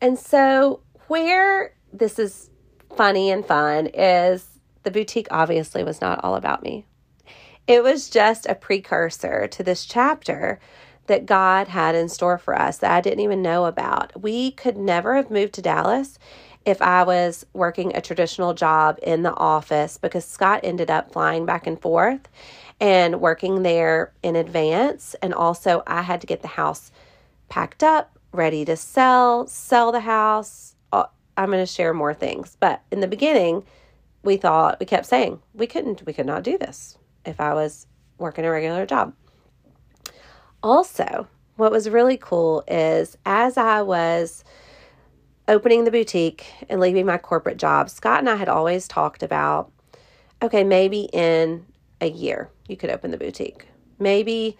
And 0.00 0.18
so, 0.18 0.80
where 1.08 1.74
this 1.92 2.18
is 2.18 2.48
funny 2.96 3.30
and 3.30 3.44
fun 3.44 3.88
is 3.88 4.46
the 4.82 4.90
boutique 4.90 5.28
obviously 5.30 5.84
was 5.84 6.00
not 6.00 6.24
all 6.24 6.36
about 6.36 6.62
me. 6.62 6.86
It 7.66 7.84
was 7.84 8.08
just 8.08 8.46
a 8.46 8.54
precursor 8.54 9.46
to 9.46 9.62
this 9.62 9.84
chapter 9.84 10.58
that 11.06 11.26
God 11.26 11.68
had 11.68 11.94
in 11.94 12.08
store 12.08 12.38
for 12.38 12.58
us 12.58 12.78
that 12.78 12.92
I 12.92 13.02
didn't 13.02 13.20
even 13.20 13.42
know 13.42 13.66
about. 13.66 14.18
We 14.22 14.52
could 14.52 14.78
never 14.78 15.16
have 15.16 15.30
moved 15.30 15.52
to 15.54 15.62
Dallas 15.62 16.18
if 16.66 16.82
I 16.82 17.02
was 17.04 17.46
working 17.52 17.96
a 17.96 18.00
traditional 18.00 18.54
job 18.54 18.98
in 19.02 19.22
the 19.22 19.34
office 19.34 19.96
because 19.96 20.24
Scott 20.24 20.60
ended 20.62 20.90
up 20.90 21.12
flying 21.12 21.46
back 21.46 21.66
and 21.66 21.80
forth 21.80 22.28
and 22.80 23.20
working 23.20 23.62
there 23.62 24.12
in 24.22 24.36
advance. 24.36 25.14
And 25.22 25.34
also, 25.34 25.82
I 25.86 26.02
had 26.02 26.20
to 26.20 26.26
get 26.26 26.42
the 26.42 26.48
house 26.48 26.90
packed 27.48 27.82
up, 27.82 28.18
ready 28.32 28.64
to 28.64 28.76
sell, 28.76 29.46
sell 29.46 29.92
the 29.92 30.00
house. 30.00 30.74
Uh, 30.92 31.04
I'm 31.36 31.50
going 31.50 31.64
to 31.64 31.72
share 31.72 31.94
more 31.94 32.14
things. 32.14 32.56
But 32.60 32.82
in 32.90 33.00
the 33.00 33.08
beginning, 33.08 33.64
we 34.22 34.36
thought, 34.36 34.78
we 34.80 34.86
kept 34.86 35.06
saying, 35.06 35.40
we 35.54 35.66
couldn't, 35.66 36.04
we 36.04 36.12
could 36.12 36.26
not 36.26 36.42
do 36.42 36.58
this 36.58 36.98
if 37.24 37.40
I 37.40 37.54
was 37.54 37.86
working 38.18 38.44
a 38.44 38.50
regular 38.50 38.86
job. 38.86 39.14
Also, 40.62 41.26
what 41.56 41.72
was 41.72 41.88
really 41.88 42.18
cool 42.18 42.64
is 42.68 43.16
as 43.24 43.56
I 43.56 43.82
was 43.82 44.44
opening 45.48 45.84
the 45.84 45.90
boutique 45.90 46.46
and 46.68 46.80
leaving 46.80 47.06
my 47.06 47.18
corporate 47.18 47.56
job, 47.56 47.90
Scott 47.90 48.20
and 48.20 48.28
I 48.28 48.36
had 48.36 48.48
always 48.48 48.86
talked 48.86 49.22
about 49.22 49.72
okay, 50.42 50.64
maybe 50.64 51.02
in 51.12 51.66
a 52.00 52.08
year 52.08 52.50
you 52.66 52.76
could 52.76 52.90
open 52.90 53.10
the 53.10 53.18
boutique. 53.18 53.66
Maybe 53.98 54.56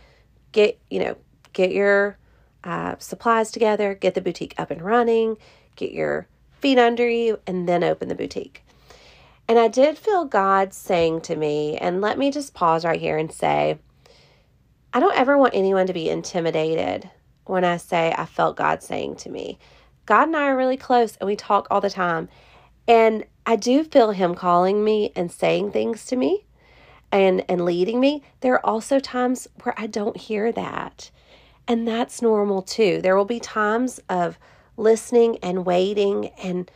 get, 0.52 0.78
you 0.90 1.00
know, 1.00 1.16
get 1.52 1.72
your 1.72 2.18
uh, 2.64 2.96
supplies 2.98 3.50
together, 3.50 3.94
get 3.94 4.14
the 4.14 4.20
boutique 4.20 4.54
up 4.58 4.70
and 4.70 4.82
running, 4.82 5.36
get 5.76 5.92
your 5.92 6.26
feet 6.52 6.78
under 6.78 7.08
you, 7.08 7.38
and 7.46 7.68
then 7.68 7.82
open 7.82 8.08
the 8.08 8.14
boutique. 8.14 8.62
And 9.48 9.58
I 9.58 9.68
did 9.68 9.98
feel 9.98 10.26
God 10.26 10.74
saying 10.74 11.22
to 11.22 11.36
me, 11.36 11.76
and 11.78 12.00
let 12.00 12.18
me 12.18 12.30
just 12.30 12.54
pause 12.54 12.84
right 12.84 13.00
here 13.00 13.16
and 13.16 13.32
say, 13.32 13.78
I 14.92 15.00
don't 15.00 15.16
ever 15.16 15.38
want 15.38 15.54
anyone 15.54 15.86
to 15.86 15.92
be 15.92 16.10
intimidated 16.10 17.10
when 17.46 17.64
I 17.64 17.78
say 17.78 18.14
I 18.16 18.26
felt 18.26 18.56
God 18.56 18.82
saying 18.82 19.16
to 19.16 19.30
me. 19.30 19.58
God 20.10 20.26
and 20.26 20.36
I 20.36 20.48
are 20.48 20.56
really 20.56 20.76
close 20.76 21.16
and 21.18 21.28
we 21.28 21.36
talk 21.36 21.68
all 21.70 21.80
the 21.80 21.88
time. 21.88 22.28
And 22.88 23.24
I 23.46 23.54
do 23.54 23.84
feel 23.84 24.10
Him 24.10 24.34
calling 24.34 24.82
me 24.82 25.12
and 25.14 25.30
saying 25.30 25.70
things 25.70 26.04
to 26.06 26.16
me 26.16 26.46
and, 27.12 27.44
and 27.48 27.64
leading 27.64 28.00
me. 28.00 28.24
There 28.40 28.54
are 28.54 28.66
also 28.66 28.98
times 28.98 29.46
where 29.62 29.72
I 29.78 29.86
don't 29.86 30.16
hear 30.16 30.50
that. 30.50 31.12
And 31.68 31.86
that's 31.86 32.20
normal 32.20 32.60
too. 32.60 33.00
There 33.00 33.16
will 33.16 33.24
be 33.24 33.38
times 33.38 34.00
of 34.08 34.36
listening 34.76 35.38
and 35.44 35.64
waiting 35.64 36.32
and 36.42 36.68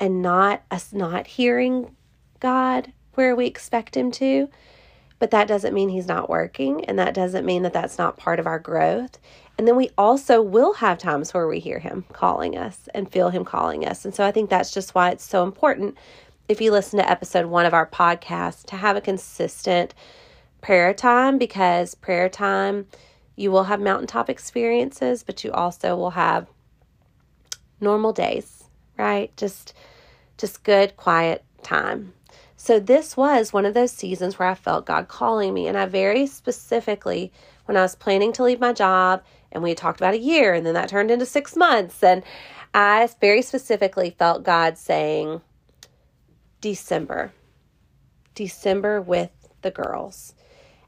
and 0.00 0.22
not 0.22 0.62
us 0.70 0.90
not 0.90 1.26
hearing 1.26 1.94
God 2.40 2.94
where 3.16 3.36
we 3.36 3.44
expect 3.44 3.98
him 3.98 4.10
to. 4.12 4.48
But 5.18 5.32
that 5.32 5.46
doesn't 5.48 5.74
mean 5.74 5.90
he's 5.90 6.06
not 6.06 6.30
working, 6.30 6.86
and 6.86 6.98
that 6.98 7.12
doesn't 7.12 7.44
mean 7.44 7.64
that 7.64 7.72
that's 7.74 7.98
not 7.98 8.16
part 8.16 8.40
of 8.40 8.46
our 8.46 8.60
growth. 8.60 9.18
And 9.58 9.66
then 9.66 9.74
we 9.74 9.90
also 9.98 10.40
will 10.40 10.74
have 10.74 10.98
times 10.98 11.34
where 11.34 11.48
we 11.48 11.58
hear 11.58 11.80
him 11.80 12.04
calling 12.12 12.56
us 12.56 12.88
and 12.94 13.10
feel 13.10 13.30
him 13.30 13.44
calling 13.44 13.84
us. 13.84 14.04
And 14.04 14.14
so 14.14 14.24
I 14.24 14.30
think 14.30 14.48
that's 14.48 14.72
just 14.72 14.94
why 14.94 15.10
it's 15.10 15.24
so 15.24 15.42
important 15.42 15.98
if 16.48 16.60
you 16.60 16.70
listen 16.70 16.98
to 16.98 17.10
episode 17.10 17.46
one 17.46 17.66
of 17.66 17.74
our 17.74 17.86
podcast 17.86 18.66
to 18.66 18.76
have 18.76 18.96
a 18.96 19.00
consistent 19.00 19.94
prayer 20.60 20.94
time 20.94 21.38
because 21.38 21.96
prayer 21.96 22.28
time, 22.28 22.86
you 23.36 23.50
will 23.50 23.64
have 23.64 23.80
mountaintop 23.80 24.30
experiences, 24.30 25.22
but 25.24 25.42
you 25.44 25.52
also 25.52 25.96
will 25.96 26.10
have 26.10 26.46
normal 27.80 28.12
days, 28.12 28.64
right? 28.96 29.36
Just 29.36 29.74
just 30.38 30.62
good 30.62 30.96
quiet 30.96 31.44
time. 31.62 32.12
So 32.56 32.80
this 32.80 33.16
was 33.16 33.52
one 33.52 33.66
of 33.66 33.74
those 33.74 33.92
seasons 33.92 34.38
where 34.38 34.48
I 34.48 34.54
felt 34.54 34.86
God 34.86 35.08
calling 35.08 35.52
me. 35.52 35.66
And 35.66 35.76
I 35.76 35.86
very 35.86 36.26
specifically, 36.26 37.32
when 37.66 37.76
I 37.76 37.82
was 37.82 37.94
planning 37.94 38.32
to 38.34 38.44
leave 38.44 38.60
my 38.60 38.72
job, 38.72 39.22
and 39.52 39.62
we 39.62 39.70
had 39.70 39.78
talked 39.78 40.00
about 40.00 40.14
a 40.14 40.18
year, 40.18 40.54
and 40.54 40.66
then 40.66 40.74
that 40.74 40.88
turned 40.88 41.10
into 41.10 41.26
six 41.26 41.56
months, 41.56 42.02
and 42.02 42.22
I 42.74 43.08
very 43.20 43.42
specifically 43.42 44.10
felt 44.10 44.42
God 44.42 44.76
saying, 44.78 45.40
December, 46.60 47.32
December 48.34 49.00
with 49.00 49.30
the 49.62 49.70
girls. 49.70 50.34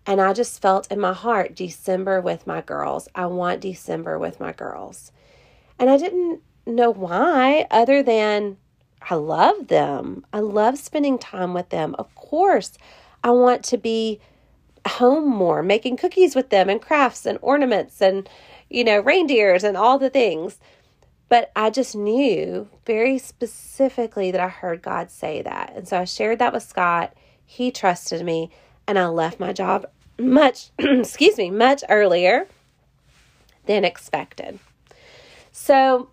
And 0.07 0.21
I 0.21 0.33
just 0.33 0.61
felt 0.61 0.91
in 0.91 0.99
my 0.99 1.13
heart, 1.13 1.55
December 1.55 2.21
with 2.21 2.47
my 2.47 2.61
girls. 2.61 3.09
I 3.15 3.27
want 3.27 3.61
December 3.61 4.19
with 4.19 4.41
my 4.41 4.53
girls. 4.53 5.13
And 5.79 5.89
I 5.89 5.97
didn't 5.97 6.41
know 6.67 6.91
why, 6.91 7.67
other 7.71 8.03
than 8.03 8.57
I 9.09 9.15
love 9.15 9.69
them. 9.69 10.25
I 10.33 10.41
love 10.41 10.79
spending 10.79 11.19
time 11.19 11.55
with 11.55 11.69
them. 11.69 11.95
Of 11.99 12.15
course, 12.15 12.77
I 13.23 13.31
want 13.31 13.65
to 13.65 13.79
be 13.79 14.21
home 14.87 15.29
more, 15.29 15.63
making 15.63 15.97
cookies 15.97 16.35
with 16.35 16.51
them 16.51 16.69
and 16.69 16.81
crafts 16.81 17.27
and 17.27 17.39
ornaments 17.43 18.01
and, 18.01 18.29
you 18.71 18.85
know, 18.85 19.01
reindeers 19.01 19.65
and 19.65 19.77
all 19.77 19.99
the 19.99 20.11
things. 20.11 20.59
But 21.29 21.53
I 21.55 21.71
just 21.71 21.95
knew 21.95 22.69
very 22.87 23.19
specifically 23.19 24.31
that 24.31 24.41
I 24.41 24.49
heard 24.49 24.83
God 24.83 25.11
say 25.11 25.43
that. 25.43 25.73
And 25.77 25.87
so 25.87 25.99
I 25.99 26.05
shared 26.05 26.39
that 26.39 26.53
with 26.53 26.63
Scott. 26.63 27.15
He 27.45 27.71
trusted 27.71 28.25
me 28.25 28.51
and 28.89 28.99
I 28.99 29.07
left 29.07 29.39
my 29.39 29.53
job 29.53 29.87
much, 30.19 30.71
excuse 30.79 31.39
me, 31.39 31.51
much 31.51 31.83
earlier 31.89 32.49
than 33.67 33.85
expected. 33.85 34.59
So 35.53 36.11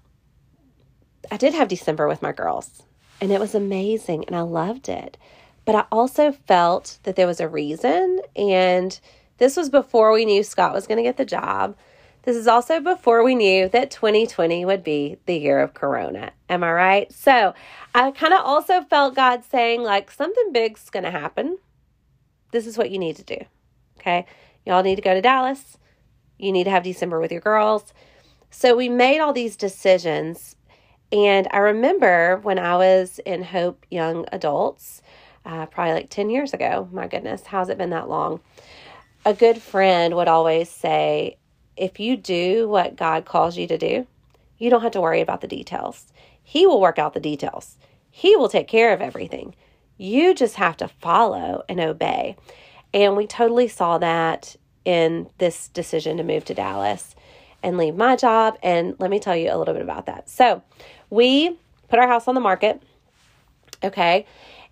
I 1.31 1.37
did 1.37 1.53
have 1.53 1.67
December 1.67 2.07
with 2.07 2.21
my 2.21 2.31
girls, 2.31 2.83
and 3.19 3.31
it 3.31 3.39
was 3.39 3.55
amazing, 3.55 4.25
and 4.25 4.35
I 4.35 4.41
loved 4.41 4.89
it. 4.89 5.17
But 5.65 5.75
I 5.75 5.85
also 5.91 6.31
felt 6.31 6.99
that 7.03 7.15
there 7.15 7.27
was 7.27 7.39
a 7.39 7.47
reason, 7.47 8.21
and 8.35 8.99
this 9.37 9.57
was 9.57 9.69
before 9.69 10.11
we 10.13 10.25
knew 10.25 10.43
Scott 10.43 10.73
was 10.73 10.87
going 10.87 10.97
to 10.97 11.03
get 11.03 11.17
the 11.17 11.25
job. 11.25 11.75
This 12.27 12.35
is 12.35 12.47
also 12.49 12.81
before 12.81 13.23
we 13.23 13.35
knew 13.35 13.69
that 13.69 13.89
2020 13.89 14.65
would 14.65 14.83
be 14.83 15.15
the 15.27 15.37
year 15.37 15.61
of 15.61 15.73
Corona. 15.73 16.33
Am 16.49 16.61
I 16.61 16.73
right? 16.73 17.13
So 17.13 17.53
I 17.95 18.11
kind 18.11 18.33
of 18.33 18.41
also 18.43 18.81
felt 18.81 19.15
God 19.15 19.45
saying, 19.45 19.81
like, 19.81 20.11
something 20.11 20.51
big's 20.51 20.89
going 20.89 21.05
to 21.05 21.09
happen. 21.09 21.57
This 22.51 22.67
is 22.67 22.77
what 22.77 22.91
you 22.91 22.99
need 22.99 23.15
to 23.15 23.23
do. 23.23 23.37
Okay. 23.97 24.25
Y'all 24.65 24.83
need 24.83 24.97
to 24.97 25.01
go 25.01 25.13
to 25.13 25.21
Dallas. 25.21 25.77
You 26.37 26.51
need 26.51 26.65
to 26.65 26.69
have 26.69 26.83
December 26.83 27.21
with 27.21 27.31
your 27.31 27.39
girls. 27.39 27.93
So 28.49 28.75
we 28.75 28.89
made 28.89 29.21
all 29.21 29.31
these 29.31 29.55
decisions. 29.55 30.57
And 31.13 31.47
I 31.51 31.59
remember 31.59 32.41
when 32.43 32.59
I 32.59 32.75
was 32.75 33.21
in 33.25 33.41
Hope 33.41 33.85
Young 33.89 34.25
Adults, 34.33 35.01
uh, 35.45 35.65
probably 35.67 35.93
like 35.93 36.09
10 36.09 36.29
years 36.29 36.53
ago. 36.53 36.89
My 36.91 37.07
goodness, 37.07 37.43
how's 37.45 37.69
it 37.69 37.77
been 37.77 37.91
that 37.91 38.09
long? 38.09 38.41
A 39.25 39.33
good 39.33 39.61
friend 39.61 40.13
would 40.17 40.27
always 40.27 40.69
say, 40.69 41.37
if 41.77 41.99
you 41.99 42.17
do 42.17 42.67
what 42.67 42.95
God 42.95 43.25
calls 43.25 43.57
you 43.57 43.67
to 43.67 43.77
do, 43.77 44.07
you 44.57 44.69
don't 44.69 44.81
have 44.81 44.91
to 44.93 45.01
worry 45.01 45.21
about 45.21 45.41
the 45.41 45.47
details. 45.47 46.07
He 46.43 46.65
will 46.65 46.81
work 46.81 46.97
out 46.97 47.13
the 47.13 47.19
details, 47.19 47.77
He 48.09 48.35
will 48.35 48.49
take 48.49 48.67
care 48.67 48.93
of 48.93 49.01
everything. 49.01 49.55
You 49.97 50.33
just 50.35 50.55
have 50.55 50.77
to 50.77 50.87
follow 50.87 51.63
and 51.67 51.79
obey. 51.79 52.35
And 52.93 53.15
we 53.15 53.25
totally 53.27 53.67
saw 53.67 53.97
that 53.97 54.55
in 54.85 55.27
this 55.39 55.67
decision 55.69 56.17
to 56.17 56.23
move 56.23 56.45
to 56.45 56.53
Dallas 56.53 57.15
and 57.63 57.77
leave 57.77 57.95
my 57.95 58.15
job. 58.15 58.57
And 58.61 58.95
let 58.99 59.09
me 59.09 59.19
tell 59.19 59.35
you 59.35 59.51
a 59.51 59.57
little 59.57 59.73
bit 59.73 59.83
about 59.83 60.05
that. 60.05 60.29
So, 60.29 60.61
we 61.09 61.57
put 61.89 61.99
our 61.99 62.07
house 62.07 62.27
on 62.27 62.35
the 62.35 62.41
market. 62.41 62.81
Okay. 63.83 64.25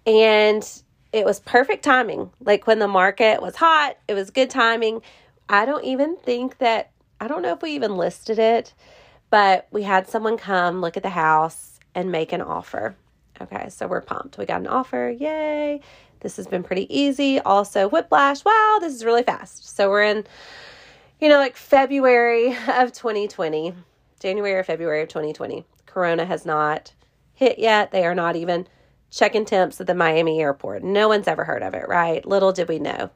And 0.06 0.68
it 1.12 1.26
was 1.26 1.40
perfect 1.40 1.84
timing. 1.84 2.30
Like 2.42 2.68
when 2.68 2.80
the 2.80 2.88
market 2.88 3.42
was 3.42 3.56
hot, 3.56 3.98
it 4.08 4.14
was 4.14 4.30
good 4.30 4.50
timing. 4.50 5.02
I 5.48 5.66
don't 5.66 5.84
even 5.86 6.18
think 6.18 6.58
that, 6.58 6.92
I 7.20 7.28
don't 7.28 7.42
know 7.42 7.54
if 7.54 7.62
we 7.62 7.72
even 7.72 7.98
listed 7.98 8.40
it, 8.40 8.74
but 9.30 9.68
we 9.72 9.84
had 9.84 10.08
someone 10.08 10.38
come 10.38 10.82
look 10.82 10.98
at 10.98 11.04
the 11.04 11.10
house 11.10 11.80
and 11.94 12.12
make 12.12 12.34
an 12.34 12.42
offer. 12.42 12.96
Okay, 13.42 13.70
so 13.70 13.88
we're 13.88 14.02
pumped. 14.02 14.38
We 14.38 14.46
got 14.46 14.62
an 14.62 14.68
offer. 14.68 15.10
Yay. 15.10 15.82
This 16.22 16.38
has 16.38 16.48
been 16.48 16.64
pretty 16.64 16.94
easy. 16.96 17.40
Also, 17.40 17.88
whiplash. 17.88 18.44
Wow, 18.46 18.78
this 18.80 18.94
is 18.94 19.06
really 19.06 19.24
fast. 19.24 19.76
So 19.76 19.90
we're 19.90 20.04
in, 20.04 20.26
you 21.20 21.30
know, 21.30 21.38
like 21.38 21.58
February 21.58 22.48
of 22.68 22.94
2020, 22.94 23.74
January 24.20 24.54
or 24.54 24.64
February 24.64 25.02
of 25.02 25.10
2020. 25.10 25.66
Corona 25.86 26.26
has 26.26 26.46
not 26.46 26.94
hit 27.34 27.60
yet. 27.60 27.92
They 27.92 28.06
are 28.06 28.16
not 28.16 28.36
even 28.36 28.68
checking 29.12 29.46
temps 29.46 29.80
at 29.80 29.88
the 29.88 29.96
Miami 29.96 30.42
airport. 30.42 30.84
No 30.84 31.08
one's 31.08 31.28
ever 31.28 31.44
heard 31.44 31.64
of 31.64 31.74
it, 31.74 31.88
right? 31.88 32.26
Little 32.26 32.52
did 32.52 32.68
we 32.68 32.80
know. 32.80 33.10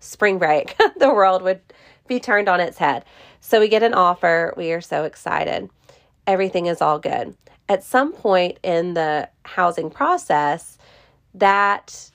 Spring 0.00 0.38
break, 0.38 0.76
the 0.98 1.12
world 1.12 1.42
would 1.42 1.60
be 2.06 2.20
turned 2.20 2.48
on 2.48 2.60
its 2.60 2.78
head. 2.78 3.04
So 3.40 3.60
we 3.60 3.68
get 3.68 3.82
an 3.82 3.94
offer. 3.94 4.54
We 4.56 4.72
are 4.72 4.80
so 4.80 5.04
excited. 5.04 5.70
Everything 6.26 6.66
is 6.66 6.80
all 6.80 6.98
good. 6.98 7.36
At 7.68 7.82
some 7.82 8.12
point 8.12 8.58
in 8.62 8.94
the 8.94 9.28
housing 9.44 9.90
process, 9.90 10.78
that 11.34 12.10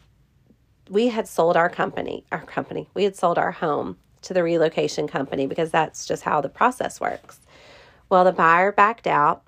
we 0.89 1.09
had 1.09 1.27
sold 1.27 1.57
our 1.57 1.69
company, 1.69 2.25
our 2.31 2.41
company, 2.41 2.89
we 2.93 3.03
had 3.03 3.15
sold 3.15 3.37
our 3.37 3.51
home 3.51 3.97
to 4.21 4.33
the 4.33 4.43
relocation 4.43 5.07
company 5.07 5.45
because 5.45 5.71
that's 5.71 6.05
just 6.05 6.23
how 6.23 6.41
the 6.41 6.49
process 6.49 6.99
works. 6.99 7.39
Well, 8.09 8.23
the 8.23 8.31
buyer 8.31 8.71
backed 8.71 9.07
out, 9.07 9.43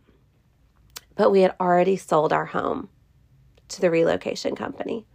but 1.16 1.32
we 1.32 1.42
had 1.42 1.56
already 1.60 1.98
sold 1.98 2.32
our 2.32 2.46
home 2.46 2.90
to 3.70 3.82
the 3.82 3.90
relocation 3.90 4.56
company. 4.56 5.06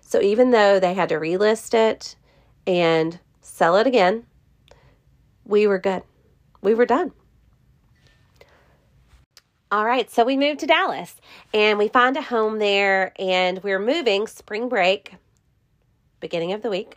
So 0.00 0.20
even 0.20 0.50
though 0.50 0.80
they 0.80 0.94
had 0.94 1.08
to 1.10 1.16
relist 1.16 1.72
it 1.74 2.16
and 2.66 3.20
sell 3.40 3.76
it 3.76 3.86
again, 3.86 4.26
we 5.50 5.66
were 5.66 5.78
good. 5.78 6.02
We 6.62 6.74
were 6.74 6.86
done. 6.86 7.12
All 9.72 9.84
right, 9.84 10.10
so 10.10 10.24
we 10.24 10.36
moved 10.36 10.60
to 10.60 10.66
Dallas 10.66 11.14
and 11.52 11.78
we 11.78 11.88
found 11.88 12.16
a 12.16 12.22
home 12.22 12.58
there 12.58 13.12
and 13.18 13.62
we're 13.62 13.78
moving 13.78 14.26
spring 14.26 14.68
break, 14.68 15.14
beginning 16.20 16.52
of 16.52 16.62
the 16.62 16.70
week. 16.70 16.96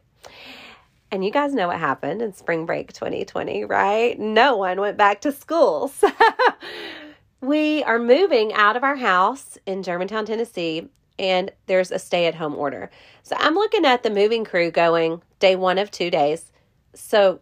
And 1.12 1.24
you 1.24 1.30
guys 1.30 1.54
know 1.54 1.68
what 1.68 1.80
happened 1.80 2.22
in 2.22 2.34
spring 2.34 2.66
break 2.66 2.94
2020, 2.94 3.66
right? 3.66 4.20
No 4.20 4.58
one 4.58 4.80
went 4.80 4.98
back 4.98 5.22
to 5.22 5.32
school. 5.32 5.92
So 7.44 7.48
we 7.50 7.84
are 7.84 8.00
moving 8.00 8.54
out 8.54 8.78
of 8.78 8.86
our 8.86 8.96
house 8.96 9.58
in 9.66 9.84
Germantown, 9.84 10.26
Tennessee, 10.26 10.88
and 11.20 11.52
there's 11.66 11.92
a 11.92 12.00
stay 12.00 12.26
at 12.26 12.36
home 12.36 12.56
order. 12.56 12.90
So 13.22 13.36
I'm 13.38 13.56
looking 13.56 13.84
at 13.84 14.02
the 14.02 14.10
moving 14.10 14.46
crew 14.46 14.72
going 14.72 15.22
day 15.40 15.58
one 15.58 15.78
of 15.78 15.92
two 15.92 16.10
days. 16.10 16.54
So 16.96 17.42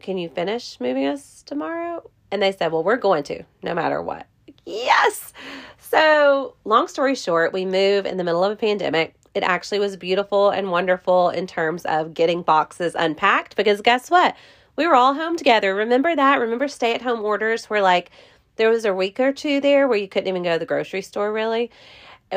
can 0.00 0.18
you 0.18 0.28
finish 0.28 0.78
moving 0.80 1.06
us 1.06 1.42
tomorrow? 1.44 2.08
And 2.30 2.42
they 2.42 2.52
said, 2.52 2.72
well, 2.72 2.84
we're 2.84 2.96
going 2.96 3.22
to 3.24 3.44
no 3.62 3.74
matter 3.74 4.02
what. 4.02 4.26
Yes. 4.64 5.32
So, 5.78 6.56
long 6.64 6.88
story 6.88 7.14
short, 7.14 7.52
we 7.52 7.64
move 7.64 8.04
in 8.04 8.16
the 8.16 8.24
middle 8.24 8.42
of 8.42 8.52
a 8.52 8.56
pandemic. 8.56 9.14
It 9.34 9.42
actually 9.42 9.78
was 9.78 9.96
beautiful 9.96 10.50
and 10.50 10.70
wonderful 10.70 11.30
in 11.30 11.46
terms 11.46 11.84
of 11.84 12.14
getting 12.14 12.42
boxes 12.42 12.96
unpacked 12.98 13.54
because 13.54 13.80
guess 13.80 14.10
what? 14.10 14.34
We 14.74 14.86
were 14.86 14.94
all 14.94 15.14
home 15.14 15.36
together. 15.36 15.74
Remember 15.74 16.14
that? 16.14 16.40
Remember 16.40 16.68
stay 16.68 16.94
at 16.94 17.02
home 17.02 17.24
orders 17.24 17.66
where 17.66 17.82
like 17.82 18.10
there 18.56 18.70
was 18.70 18.84
a 18.84 18.94
week 18.94 19.20
or 19.20 19.32
two 19.32 19.60
there 19.60 19.86
where 19.86 19.98
you 19.98 20.08
couldn't 20.08 20.28
even 20.28 20.42
go 20.42 20.54
to 20.54 20.58
the 20.58 20.66
grocery 20.66 21.02
store 21.02 21.32
really. 21.32 21.70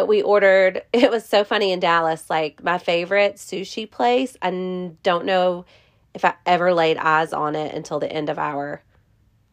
We 0.07 0.21
ordered, 0.21 0.83
it 0.93 1.09
was 1.09 1.25
so 1.25 1.43
funny 1.43 1.71
in 1.71 1.79
Dallas, 1.79 2.29
like 2.29 2.63
my 2.63 2.77
favorite 2.77 3.35
sushi 3.35 3.89
place. 3.89 4.37
I 4.41 4.51
don't 5.03 5.25
know 5.25 5.65
if 6.13 6.25
I 6.25 6.33
ever 6.45 6.73
laid 6.73 6.97
eyes 6.97 7.33
on 7.33 7.55
it 7.55 7.73
until 7.73 7.99
the 7.99 8.11
end 8.11 8.29
of 8.29 8.39
our 8.39 8.81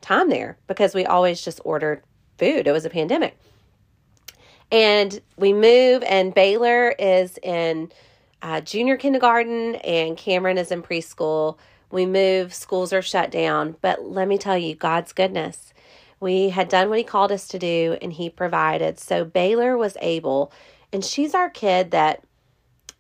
time 0.01 0.31
there 0.31 0.57
because 0.67 0.95
we 0.95 1.05
always 1.05 1.43
just 1.43 1.61
ordered 1.65 2.03
food. 2.39 2.67
It 2.67 2.73
was 2.73 2.85
a 2.85 2.91
pandemic. 2.91 3.37
And 4.71 5.21
we 5.37 5.53
move, 5.53 6.03
and 6.03 6.35
Baylor 6.35 6.91
is 6.99 7.39
in 7.43 7.93
uh, 8.43 8.61
junior 8.61 8.97
kindergarten, 8.97 9.77
and 9.77 10.17
Cameron 10.17 10.59
is 10.59 10.73
in 10.73 10.83
preschool. 10.83 11.59
We 11.91 12.05
move, 12.05 12.53
schools 12.53 12.93
are 12.93 13.03
shut 13.03 13.31
down. 13.31 13.77
But 13.81 14.05
let 14.05 14.27
me 14.27 14.39
tell 14.39 14.59
you, 14.59 14.75
God's 14.75 15.13
goodness. 15.13 15.73
We 16.19 16.49
had 16.49 16.69
done 16.69 16.89
what 16.89 16.99
He 16.99 17.05
called 17.05 17.31
us 17.31 17.47
to 17.49 17.59
do, 17.59 17.97
and 18.03 18.13
He 18.13 18.29
provided. 18.29 18.99
So 18.99 19.25
Baylor 19.25 19.77
was 19.77 19.97
able, 20.01 20.53
and 20.93 21.05
she's 21.05 21.35
our 21.35 21.51
kid 21.51 21.93
that 21.93 22.25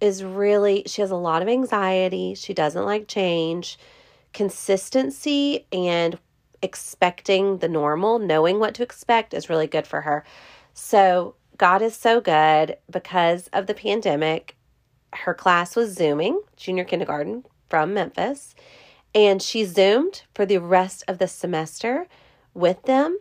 is 0.01 0.25
really, 0.25 0.83
she 0.87 1.01
has 1.01 1.11
a 1.11 1.17
lot 1.17 1.43
of 1.43 1.49
anxiety. 1.49 2.35
She 2.35 2.55
doesn't 2.55 2.85
like 2.85 3.09
change. 3.09 3.79
Consistency 4.33 5.67
and 5.73 6.19
expecting 6.63 7.59
the 7.59 7.69
normal, 7.69 8.19
knowing 8.19 8.59
what 8.59 8.75
to 8.75 8.83
expect 8.83 9.35
is 9.35 9.49
really 9.49 9.67
good 9.67 9.87
for 9.87 10.03
her. 10.03 10.25
So, 10.75 11.35
God 11.57 11.81
is 11.81 11.97
so 11.97 12.21
good 12.21 12.77
because 12.91 13.49
of 13.53 13.67
the 13.67 13.75
pandemic. 13.75 14.57
Her 15.13 15.33
class 15.33 15.75
was 15.75 15.95
Zooming, 15.95 16.43
junior 16.57 16.85
kindergarten 16.85 17.45
from 17.71 17.95
Memphis, 17.95 18.55
and 19.15 19.41
she 19.41 19.65
Zoomed 19.65 20.25
for 20.35 20.45
the 20.45 20.59
rest 20.59 21.03
of 21.09 21.19
the 21.19 21.29
semester 21.29 22.07
with 22.53 22.83
them 22.83 23.19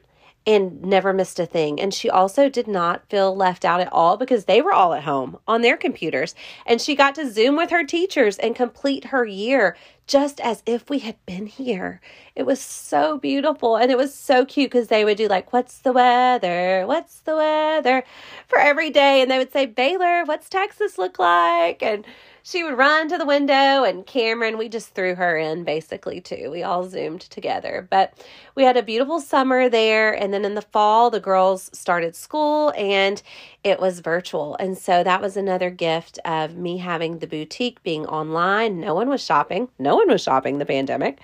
and 0.48 0.82
never 0.82 1.14
missed 1.14 1.40
a 1.40 1.46
thing. 1.46 1.80
And 1.80 1.94
she 1.94 2.10
also 2.10 2.50
did 2.50 2.68
not 2.68 3.10
feel 3.10 3.36
left 3.36 3.66
out 3.66 3.82
at 3.82 3.92
all 3.92 4.18
because 4.18 4.46
they 4.46 4.62
were 4.62 4.74
all 4.74 4.94
at 4.94 5.04
home 5.04 5.38
on 5.48 5.62
their 5.62 5.78
computers. 5.78 6.36
And 6.66 6.82
she 6.82 6.96
got 6.96 7.16
to 7.16 7.32
Zoom 7.32 7.56
with 7.56 7.72
her 7.72 7.84
teachers 7.84 8.38
and 8.38 8.56
complete 8.56 9.06
her 9.06 9.26
year 9.26 9.76
just 10.08 10.40
as 10.40 10.62
if 10.68 10.88
we 10.88 11.00
had 11.00 11.16
been 11.26 11.48
here. 11.48 12.00
It 12.36 12.46
was 12.46 12.62
so 12.62 13.18
beautiful 13.18 13.76
and 13.76 13.92
it 13.92 13.98
was 13.98 14.14
so 14.14 14.46
cute 14.46 14.70
because 14.70 14.88
they 14.88 15.04
would 15.04 15.18
do 15.18 15.28
like, 15.28 15.52
What's 15.52 15.80
the 15.80 15.94
weather? 15.94 16.84
What's 16.86 17.22
the 17.22 17.36
weather? 17.36 18.04
for 18.48 18.60
every 18.60 18.90
day. 18.90 19.22
And 19.22 19.30
they 19.30 19.38
would 19.38 19.52
say, 19.52 19.66
Baylor, 19.66 20.24
what's 20.26 20.50
Texas 20.50 20.98
look 20.98 21.20
like? 21.20 21.82
And 21.84 22.06
she 22.46 22.64
would 22.64 22.78
run 22.78 23.10
to 23.10 23.18
the 23.18 23.26
window 23.26 23.84
and 23.84 24.06
Cameron, 24.06 24.60
we 24.60 24.70
just 24.70 24.94
threw 24.94 25.16
her 25.16 25.36
in 25.36 25.64
basically 25.64 26.22
too. 26.22 26.52
We 26.52 26.62
all 26.62 26.88
zoomed 26.88 27.22
together. 27.22 27.88
But 27.90 28.24
we 28.54 28.64
had 28.64 28.78
a 28.78 28.84
beautiful 28.84 29.20
summer 29.20 29.68
there. 29.68 30.14
And 30.14 30.32
then 30.32 30.46
in 30.46 30.54
the 30.54 30.62
fall, 30.62 31.10
the 31.10 31.20
girls 31.20 31.72
started 31.74 32.16
school 32.16 32.72
and 32.78 33.20
it 33.64 33.80
was 33.80 34.00
virtual. 34.00 34.56
And 34.58 34.78
so 34.78 35.04
that 35.04 35.24
was 35.24 35.36
another 35.36 35.72
gift 35.72 36.20
of 36.24 36.56
me 36.56 36.78
having 36.78 37.18
the 37.18 37.26
boutique 37.26 37.82
being 37.82 38.06
online. 38.06 38.80
No 38.80 38.94
one 38.94 39.10
was 39.10 39.24
shopping, 39.24 39.70
no 39.80 39.96
one 39.96 40.08
was 40.08 40.22
shopping 40.22 40.60
the 40.60 40.68
pandemic. 40.68 41.20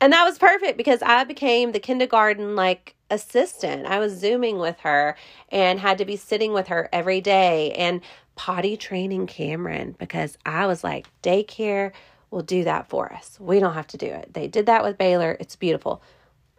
And 0.00 0.10
that 0.14 0.24
was 0.24 0.38
perfect 0.38 0.78
because 0.78 1.02
I 1.02 1.24
became 1.24 1.72
the 1.72 1.80
kindergarten 1.80 2.56
like 2.56 2.94
assistant. 3.10 3.86
I 3.86 3.98
was 3.98 4.14
Zooming 4.14 4.58
with 4.58 4.78
her 4.80 5.16
and 5.50 5.80
had 5.80 5.98
to 5.98 6.04
be 6.04 6.16
sitting 6.16 6.52
with 6.52 6.68
her 6.68 6.88
every 6.92 7.20
day. 7.20 7.72
And 7.72 8.00
potty 8.36 8.76
training 8.76 9.26
Cameron 9.26 9.96
because 9.98 10.38
I 10.46 10.66
was 10.66 10.84
like, 10.84 11.08
daycare 11.22 11.92
will 12.30 12.42
do 12.42 12.64
that 12.64 12.88
for 12.88 13.12
us. 13.12 13.38
We 13.40 13.58
don't 13.58 13.74
have 13.74 13.86
to 13.88 13.96
do 13.96 14.06
it. 14.06 14.32
They 14.32 14.46
did 14.46 14.66
that 14.66 14.84
with 14.84 14.98
Baylor. 14.98 15.36
It's 15.40 15.56
beautiful. 15.56 16.02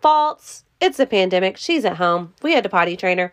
False. 0.01 0.65
It's 0.81 0.99
a 0.99 1.05
pandemic. 1.05 1.57
She's 1.57 1.85
at 1.85 1.97
home. 1.97 2.33
We 2.41 2.53
had 2.53 2.63
to 2.63 2.69
potty 2.69 2.97
train 2.97 3.17
her. 3.17 3.31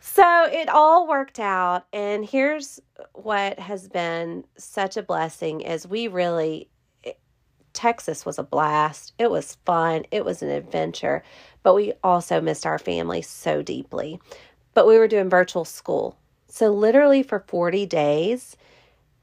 So 0.00 0.46
it 0.50 0.68
all 0.68 1.08
worked 1.08 1.38
out. 1.38 1.86
And 1.92 2.24
here's 2.24 2.80
what 3.14 3.58
has 3.58 3.88
been 3.88 4.44
such 4.56 4.96
a 4.96 5.02
blessing 5.02 5.60
is 5.60 5.86
we 5.86 6.08
really 6.08 6.68
Texas 7.72 8.26
was 8.26 8.38
a 8.38 8.42
blast. 8.42 9.14
It 9.18 9.30
was 9.30 9.56
fun. 9.64 10.04
It 10.10 10.24
was 10.24 10.42
an 10.42 10.50
adventure, 10.50 11.22
but 11.62 11.74
we 11.74 11.92
also 12.04 12.40
missed 12.40 12.66
our 12.66 12.78
family 12.78 13.22
so 13.22 13.62
deeply. 13.62 14.20
But 14.74 14.86
we 14.86 14.98
were 14.98 15.08
doing 15.08 15.30
virtual 15.30 15.64
school. 15.64 16.18
So, 16.54 16.70
literally 16.70 17.22
for 17.22 17.38
40 17.48 17.86
days, 17.86 18.58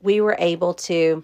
we 0.02 0.20
were 0.20 0.36
able 0.40 0.74
to, 0.74 1.24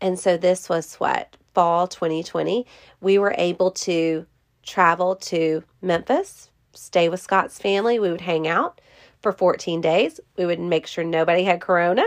and 0.00 0.16
so 0.16 0.36
this 0.36 0.68
was 0.68 0.94
what, 1.00 1.36
fall 1.52 1.88
2020, 1.88 2.64
we 3.00 3.18
were 3.18 3.34
able 3.36 3.72
to 3.72 4.24
travel 4.62 5.16
to 5.16 5.64
Memphis, 5.82 6.50
stay 6.74 7.08
with 7.08 7.18
Scott's 7.18 7.58
family. 7.58 7.98
We 7.98 8.12
would 8.12 8.20
hang 8.20 8.46
out 8.46 8.80
for 9.20 9.32
14 9.32 9.80
days. 9.80 10.20
We 10.36 10.46
would 10.46 10.60
make 10.60 10.86
sure 10.86 11.02
nobody 11.02 11.42
had 11.42 11.60
corona, 11.60 12.04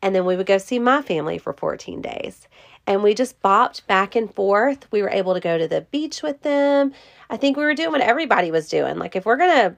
and 0.00 0.14
then 0.14 0.24
we 0.24 0.36
would 0.36 0.46
go 0.46 0.58
see 0.58 0.78
my 0.78 1.02
family 1.02 1.38
for 1.38 1.54
14 1.54 2.00
days. 2.02 2.46
And 2.86 3.02
we 3.02 3.14
just 3.14 3.42
bopped 3.42 3.84
back 3.88 4.14
and 4.14 4.32
forth. 4.32 4.86
We 4.92 5.02
were 5.02 5.10
able 5.10 5.34
to 5.34 5.40
go 5.40 5.58
to 5.58 5.66
the 5.66 5.80
beach 5.80 6.22
with 6.22 6.42
them. 6.42 6.92
I 7.30 7.36
think 7.36 7.56
we 7.56 7.64
were 7.64 7.74
doing 7.74 7.90
what 7.90 8.00
everybody 8.00 8.52
was 8.52 8.68
doing. 8.68 8.98
Like, 8.98 9.16
if 9.16 9.26
we're 9.26 9.38
going 9.38 9.56
to 9.56 9.76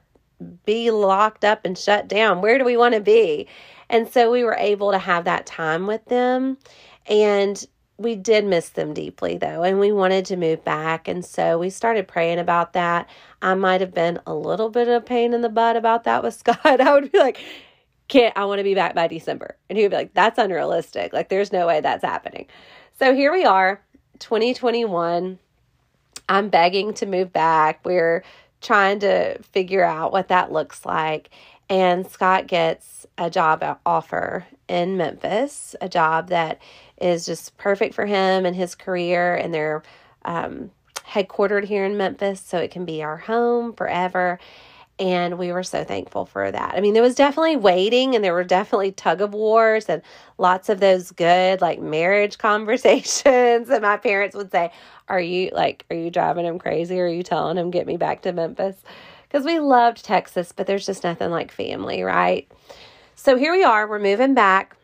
be 0.65 0.91
locked 0.91 1.43
up 1.43 1.65
and 1.65 1.77
shut 1.77 2.07
down, 2.07 2.41
where 2.41 2.57
do 2.57 2.65
we 2.65 2.77
want 2.77 2.93
to 2.93 3.01
be? 3.01 3.47
And 3.89 4.07
so 4.07 4.31
we 4.31 4.43
were 4.43 4.55
able 4.55 4.91
to 4.91 4.99
have 4.99 5.25
that 5.25 5.45
time 5.45 5.87
with 5.87 6.03
them. 6.05 6.57
And 7.07 7.65
we 7.97 8.15
did 8.15 8.45
miss 8.45 8.69
them 8.69 8.93
deeply 8.93 9.37
though 9.37 9.63
and 9.63 9.79
we 9.79 9.91
wanted 9.91 10.23
to 10.23 10.37
move 10.37 10.63
back 10.63 11.07
and 11.07 11.25
so 11.25 11.57
we 11.57 11.69
started 11.69 12.07
praying 12.07 12.39
about 12.39 12.73
that. 12.73 13.09
I 13.41 13.55
might 13.55 13.81
have 13.81 13.93
been 13.93 14.19
a 14.27 14.35
little 14.35 14.69
bit 14.69 14.87
of 14.87 15.05
pain 15.05 15.33
in 15.33 15.41
the 15.41 15.49
butt 15.49 15.75
about 15.75 16.03
that 16.03 16.23
with 16.23 16.33
scott. 16.39 16.59
I 16.63 16.93
would 16.93 17.11
be 17.11 17.17
like 17.17 17.39
can't 18.07 18.37
i 18.37 18.45
want 18.45 18.59
to 18.59 18.63
be 18.63 18.75
back 18.75 18.95
by 18.95 19.07
december. 19.07 19.57
And 19.69 19.77
he 19.77 19.83
would 19.83 19.91
be 19.91 19.97
like 19.97 20.13
that's 20.13 20.37
unrealistic. 20.37 21.11
Like 21.11 21.29
there's 21.29 21.51
no 21.51 21.65
way 21.67 21.81
that's 21.81 22.03
happening. 22.03 22.45
So 22.99 23.15
here 23.15 23.31
we 23.31 23.45
are 23.45 23.81
2021 24.19 25.37
i'm 26.29 26.49
begging 26.49 26.93
to 26.95 27.05
move 27.05 27.33
back. 27.33 27.83
We're 27.83 28.23
trying 28.61 28.99
to 28.99 29.37
figure 29.43 29.83
out 29.83 30.11
what 30.11 30.27
that 30.27 30.51
looks 30.51 30.85
like 30.85 31.29
and 31.69 32.09
scott 32.09 32.47
gets 32.47 33.05
a 33.17 33.29
job 33.29 33.79
offer 33.85 34.45
in 34.67 34.97
memphis 34.97 35.75
a 35.81 35.89
job 35.89 36.29
that 36.29 36.59
is 36.99 37.25
just 37.25 37.57
perfect 37.57 37.93
for 37.93 38.05
him 38.05 38.45
and 38.45 38.55
his 38.55 38.75
career. 38.75 39.35
And 39.35 39.53
they're 39.53 39.83
um, 40.25 40.71
headquartered 40.97 41.65
here 41.65 41.85
in 41.85 41.97
Memphis, 41.97 42.41
so 42.41 42.57
it 42.57 42.71
can 42.71 42.85
be 42.85 43.03
our 43.03 43.17
home 43.17 43.73
forever. 43.73 44.39
And 44.99 45.37
we 45.37 45.51
were 45.51 45.63
so 45.63 45.83
thankful 45.83 46.25
for 46.25 46.49
that. 46.49 46.73
I 46.75 46.81
mean, 46.81 46.95
there 46.95 47.03
was 47.03 47.13
definitely 47.13 47.55
waiting 47.55 48.15
and 48.15 48.23
there 48.23 48.33
were 48.33 48.43
definitely 48.43 48.91
tug 48.91 49.21
of 49.21 49.35
wars 49.35 49.85
and 49.85 50.01
lots 50.39 50.69
of 50.69 50.79
those 50.79 51.11
good 51.11 51.61
like 51.61 51.79
marriage 51.79 52.37
conversations. 52.39 53.69
And 53.69 53.81
my 53.83 53.97
parents 53.97 54.35
would 54.35 54.51
say, 54.51 54.71
Are 55.09 55.19
you 55.19 55.51
like, 55.53 55.85
are 55.89 55.95
you 55.95 56.09
driving 56.09 56.45
him 56.45 56.59
crazy? 56.59 56.99
Are 56.99 57.07
you 57.07 57.23
telling 57.23 57.57
him, 57.57 57.71
get 57.71 57.87
me 57.87 57.97
back 57.97 58.21
to 58.23 58.33
Memphis? 58.33 58.75
Because 59.23 59.45
we 59.45 59.59
loved 59.59 60.03
Texas, 60.03 60.51
but 60.51 60.67
there's 60.67 60.85
just 60.85 61.03
nothing 61.03 61.31
like 61.31 61.51
family, 61.51 62.03
right? 62.03 62.49
So 63.15 63.37
here 63.37 63.51
we 63.51 63.63
are, 63.63 63.87
we're 63.87 63.99
moving 63.99 64.33
back. 64.33 64.75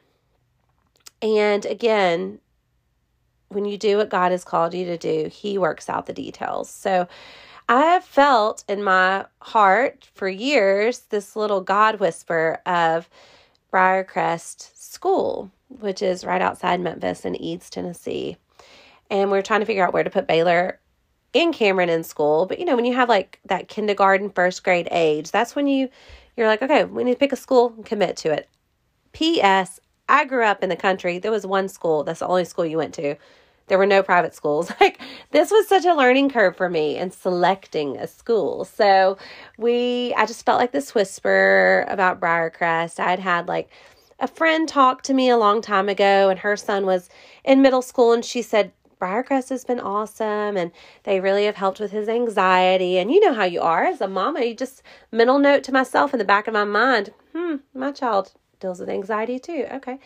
And 1.22 1.66
again, 1.66 2.40
when 3.50 3.66
you 3.66 3.78
do 3.78 3.98
what 3.98 4.10
God 4.10 4.32
has 4.32 4.44
called 4.44 4.74
you 4.74 4.86
to 4.86 4.98
do, 4.98 5.30
He 5.32 5.58
works 5.58 5.90
out 5.90 6.06
the 6.06 6.14
details. 6.14 6.70
So 6.70 7.08
I 7.70 7.82
have 7.86 8.04
felt 8.04 8.66
in 8.68 8.84
my 8.84 9.26
heart 9.42 10.10
for 10.14 10.28
years 10.28 11.00
this 11.10 11.36
little 11.36 11.62
God 11.62 12.00
whisper 12.00 12.60
of 12.66 13.10
Briarcrest 13.72 14.76
School, 14.76 15.50
which 15.70 16.02
is 16.02 16.26
right 16.26 16.42
outside 16.42 16.82
Memphis 16.82 17.26
in 17.26 17.36
Eads, 17.36 17.70
Tennessee. 17.70 18.38
And 19.10 19.32
we're 19.32 19.42
trying 19.42 19.60
to 19.60 19.66
figure 19.66 19.86
out 19.86 19.94
where 19.94 20.04
to 20.04 20.10
put 20.10 20.28
Baylor 20.28 20.80
and 21.34 21.54
Cameron 21.54 21.90
in 21.90 22.04
school. 22.04 22.46
But 22.46 22.60
you 22.60 22.66
know, 22.66 22.76
when 22.76 22.86
you 22.86 22.94
have 22.96 23.10
like 23.10 23.40
that 23.46 23.68
kindergarten, 23.68 24.30
first 24.30 24.64
grade 24.64 24.88
age, 24.92 25.32
that's 25.32 25.56
when 25.56 25.68
you 25.68 25.90
you're 26.36 26.48
like, 26.48 26.62
okay, 26.62 26.84
we 26.84 27.04
need 27.04 27.14
to 27.14 27.20
pick 27.20 27.32
a 27.32 27.38
school 27.38 27.74
and 27.76 27.86
commit 27.86 28.18
to 28.18 28.32
it. 28.32 28.50
P.S. 29.12 29.80
I 30.10 30.26
grew 30.26 30.44
up 30.44 30.64
in 30.64 30.70
the 30.70 30.76
country. 30.76 31.20
There 31.20 31.32
was 31.32 31.46
one 31.46 31.70
school, 31.70 32.04
that's 32.04 32.20
the 32.20 32.28
only 32.28 32.46
school 32.46 32.66
you 32.66 32.78
went 32.78 32.94
to. 32.96 33.16
There 33.68 33.78
were 33.78 33.86
no 33.86 34.04
private 34.04 34.36
schools. 34.36 34.72
Like 34.82 35.00
this 35.32 35.52
was 35.52 35.68
such 35.68 35.86
a 35.86 35.94
learning 35.94 36.30
curve 36.30 36.58
for 36.58 36.70
me 36.70 36.98
in 36.98 37.12
selecting 37.12 37.98
a 37.98 38.08
school. 38.08 38.66
So 38.66 39.18
we 39.58 40.14
I 40.18 40.26
just 40.26 40.46
felt 40.46 40.60
like 40.60 40.72
this 40.72 40.94
whisper 40.94 41.86
about 41.88 42.20
Briarcrest. 42.20 43.00
I'd 43.00 43.20
had 43.20 43.48
like 43.48 43.70
a 44.20 44.28
friend 44.28 44.68
talk 44.68 45.04
to 45.04 45.14
me 45.14 45.30
a 45.30 45.38
long 45.38 45.62
time 45.62 45.88
ago 45.88 46.30
and 46.30 46.40
her 46.40 46.58
son 46.58 46.86
was 46.86 47.10
in 47.44 47.62
middle 47.62 47.82
school 47.82 48.12
and 48.14 48.26
she 48.26 48.42
said 48.42 48.72
Briarcrest 49.04 49.50
has 49.50 49.66
been 49.66 49.82
awesome 49.82 50.56
and 50.56 50.72
they 51.04 51.20
really 51.20 51.44
have 51.44 51.58
helped 51.58 51.82
with 51.82 51.92
his 51.92 52.08
anxiety. 52.08 52.98
And 52.98 53.12
you 53.12 53.20
know 53.20 53.34
how 53.34 53.44
you 53.44 53.60
are 53.60 53.84
as 53.84 54.00
a 54.00 54.08
mama, 54.08 54.46
you 54.46 54.56
just 54.56 54.82
mental 55.12 55.40
note 55.40 55.64
to 55.64 55.74
myself 55.74 56.14
in 56.14 56.20
the 56.20 56.26
back 56.26 56.48
of 56.48 56.54
my 56.54 56.64
mind, 56.64 57.10
hmm, 57.34 57.56
my 57.74 57.92
child 57.92 58.32
deals 58.62 58.80
with 58.80 58.90
anxiety 58.90 59.40
too. 59.40 59.68
Okay. 59.74 60.00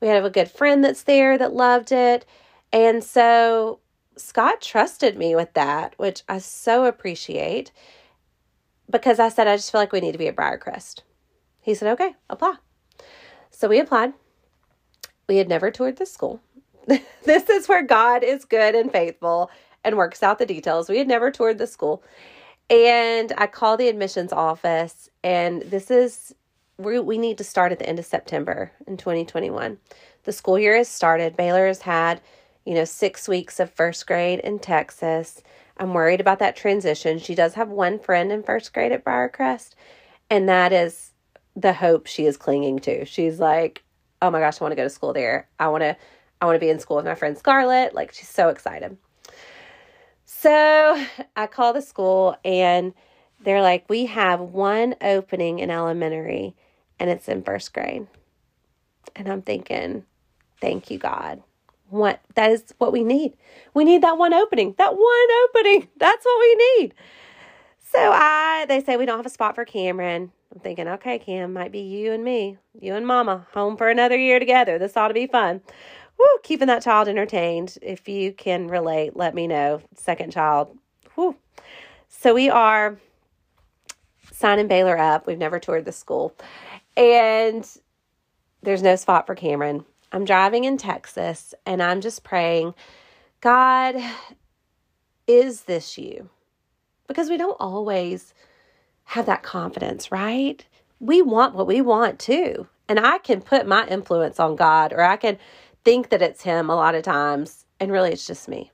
We 0.00 0.08
have 0.08 0.24
a 0.24 0.30
good 0.30 0.50
friend 0.50 0.82
that's 0.82 1.04
there 1.04 1.38
that 1.38 1.52
loved 1.52 1.92
it. 1.92 2.26
And 2.72 3.04
so 3.04 3.78
Scott 4.16 4.60
trusted 4.60 5.16
me 5.16 5.36
with 5.36 5.54
that, 5.54 5.94
which 5.96 6.24
I 6.28 6.38
so 6.38 6.86
appreciate 6.86 7.70
because 8.90 9.20
I 9.20 9.28
said, 9.28 9.46
I 9.46 9.54
just 9.54 9.70
feel 9.70 9.80
like 9.80 9.92
we 9.92 10.00
need 10.00 10.12
to 10.12 10.18
be 10.18 10.26
at 10.26 10.34
Briarcrest. 10.34 11.02
He 11.60 11.74
said, 11.74 11.92
okay, 11.92 12.16
apply. 12.28 12.56
So 13.52 13.68
we 13.68 13.78
applied. 13.78 14.14
We 15.28 15.36
had 15.36 15.48
never 15.48 15.70
toured 15.70 15.98
the 15.98 16.06
school. 16.06 16.40
this 17.24 17.48
is 17.48 17.68
where 17.68 17.82
God 17.82 18.22
is 18.22 18.44
good 18.44 18.74
and 18.74 18.90
faithful 18.90 19.50
and 19.84 19.96
works 19.96 20.22
out 20.22 20.38
the 20.38 20.46
details. 20.46 20.88
We 20.88 20.98
had 20.98 21.08
never 21.08 21.30
toured 21.30 21.58
the 21.58 21.66
school. 21.66 22.02
And 22.68 23.32
I 23.36 23.46
called 23.46 23.80
the 23.80 23.88
admissions 23.88 24.32
office, 24.32 25.08
and 25.24 25.62
this 25.62 25.90
is 25.90 26.34
we, 26.78 26.98
we 26.98 27.18
need 27.18 27.36
to 27.38 27.44
start 27.44 27.72
at 27.72 27.78
the 27.78 27.88
end 27.88 27.98
of 27.98 28.06
September 28.06 28.72
in 28.86 28.96
2021. 28.96 29.78
The 30.24 30.32
school 30.32 30.58
year 30.58 30.76
has 30.76 30.88
started. 30.88 31.36
Baylor 31.36 31.66
has 31.66 31.82
had, 31.82 32.20
you 32.64 32.74
know, 32.74 32.84
six 32.84 33.28
weeks 33.28 33.60
of 33.60 33.70
first 33.70 34.06
grade 34.06 34.38
in 34.40 34.60
Texas. 34.60 35.42
I'm 35.78 35.94
worried 35.94 36.20
about 36.20 36.38
that 36.38 36.56
transition. 36.56 37.18
She 37.18 37.34
does 37.34 37.54
have 37.54 37.68
one 37.68 37.98
friend 37.98 38.30
in 38.30 38.42
first 38.42 38.72
grade 38.72 38.92
at 38.92 39.04
Briarcrest, 39.04 39.70
and 40.30 40.48
that 40.48 40.72
is 40.72 41.10
the 41.56 41.72
hope 41.72 42.06
she 42.06 42.24
is 42.26 42.36
clinging 42.36 42.78
to. 42.80 43.04
She's 43.04 43.40
like, 43.40 43.82
"Oh 44.22 44.30
my 44.30 44.40
gosh, 44.40 44.60
I 44.60 44.64
want 44.64 44.72
to 44.72 44.76
go 44.76 44.84
to 44.84 44.90
school 44.90 45.12
there. 45.12 45.48
I 45.58 45.68
want 45.68 45.82
to 45.82 45.96
I 46.40 46.46
want 46.46 46.56
to 46.56 46.60
be 46.60 46.70
in 46.70 46.78
school 46.78 46.96
with 46.96 47.06
my 47.06 47.14
friend 47.14 47.36
Scarlett." 47.36 47.94
Like 47.94 48.12
she's 48.12 48.28
so 48.28 48.48
excited. 48.48 48.96
So, 50.24 51.04
I 51.36 51.46
call 51.46 51.72
the 51.72 51.82
school 51.82 52.36
and 52.44 52.94
they're 53.42 53.62
like, 53.62 53.88
"We 53.88 54.06
have 54.06 54.40
one 54.40 54.94
opening 55.02 55.58
in 55.58 55.70
elementary 55.70 56.54
and 57.00 57.10
it's 57.10 57.28
in 57.28 57.42
first 57.42 57.72
grade. 57.72 58.06
And 59.16 59.26
I'm 59.26 59.42
thinking, 59.42 60.04
thank 60.60 60.90
you, 60.90 60.98
God. 60.98 61.42
What 61.88 62.20
that 62.36 62.52
is 62.52 62.72
what 62.78 62.92
we 62.92 63.02
need. 63.02 63.32
We 63.74 63.82
need 63.84 64.02
that 64.02 64.16
one 64.16 64.32
opening. 64.32 64.76
That 64.78 64.94
one 64.94 65.28
opening. 65.44 65.88
That's 65.96 66.24
what 66.24 66.38
we 66.38 66.54
need. 66.78 66.94
So 67.80 67.98
I 67.98 68.66
they 68.68 68.84
say 68.84 68.96
we 68.96 69.06
don't 69.06 69.16
have 69.16 69.26
a 69.26 69.30
spot 69.30 69.56
for 69.56 69.64
Cameron. 69.64 70.30
I'm 70.54 70.60
thinking, 70.60 70.86
okay, 70.86 71.18
Cam, 71.18 71.52
might 71.52 71.72
be 71.72 71.80
you 71.80 72.12
and 72.12 72.24
me, 72.24 72.58
you 72.80 72.94
and 72.94 73.06
mama, 73.06 73.46
home 73.54 73.76
for 73.76 73.88
another 73.88 74.16
year 74.16 74.38
together. 74.38 74.78
This 74.78 74.96
ought 74.96 75.08
to 75.08 75.14
be 75.14 75.26
fun. 75.26 75.60
Woo, 76.20 76.38
keeping 76.42 76.66
that 76.66 76.82
child 76.82 77.08
entertained. 77.08 77.78
If 77.80 78.06
you 78.06 78.32
can 78.32 78.68
relate, 78.68 79.16
let 79.16 79.34
me 79.34 79.46
know. 79.46 79.80
Second 79.94 80.32
child. 80.32 80.76
Woo. 81.16 81.34
So 82.08 82.34
we 82.34 82.50
are 82.50 82.98
signing 84.30 84.68
Baylor 84.68 84.98
up. 84.98 85.26
We've 85.26 85.38
never 85.38 85.58
toured 85.58 85.86
the 85.86 85.92
school. 85.92 86.36
And 86.94 87.66
there's 88.62 88.82
no 88.82 88.96
spot 88.96 89.26
for 89.26 89.34
Cameron. 89.34 89.86
I'm 90.12 90.26
driving 90.26 90.64
in 90.64 90.76
Texas 90.76 91.54
and 91.64 91.82
I'm 91.82 92.02
just 92.02 92.22
praying, 92.22 92.74
God, 93.40 93.96
is 95.26 95.62
this 95.62 95.96
you? 95.96 96.28
Because 97.08 97.30
we 97.30 97.38
don't 97.38 97.56
always 97.58 98.34
have 99.04 99.24
that 99.24 99.42
confidence, 99.42 100.12
right? 100.12 100.66
We 100.98 101.22
want 101.22 101.54
what 101.54 101.66
we 101.66 101.80
want 101.80 102.18
too. 102.18 102.68
And 102.90 103.00
I 103.00 103.16
can 103.16 103.40
put 103.40 103.66
my 103.66 103.86
influence 103.86 104.38
on 104.38 104.56
God 104.56 104.92
or 104.92 105.00
I 105.00 105.16
can 105.16 105.38
think 105.84 106.10
that 106.10 106.22
it's 106.22 106.42
Him 106.42 106.70
a 106.70 106.76
lot 106.76 106.94
of 106.94 107.02
times, 107.02 107.64
and 107.78 107.92
really 107.92 108.12
it's 108.12 108.26
just 108.26 108.48
me. 108.48 108.70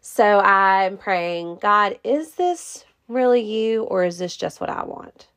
So 0.00 0.40
I'm 0.40 0.98
praying, 0.98 1.58
God, 1.60 1.98
is 2.04 2.34
this 2.34 2.84
really 3.08 3.40
you 3.42 3.82
or 3.84 4.04
is 4.04 4.18
this 4.18 4.36
just 4.36 4.60
what 4.60 4.70
I 4.70 4.84
want? 4.84 5.28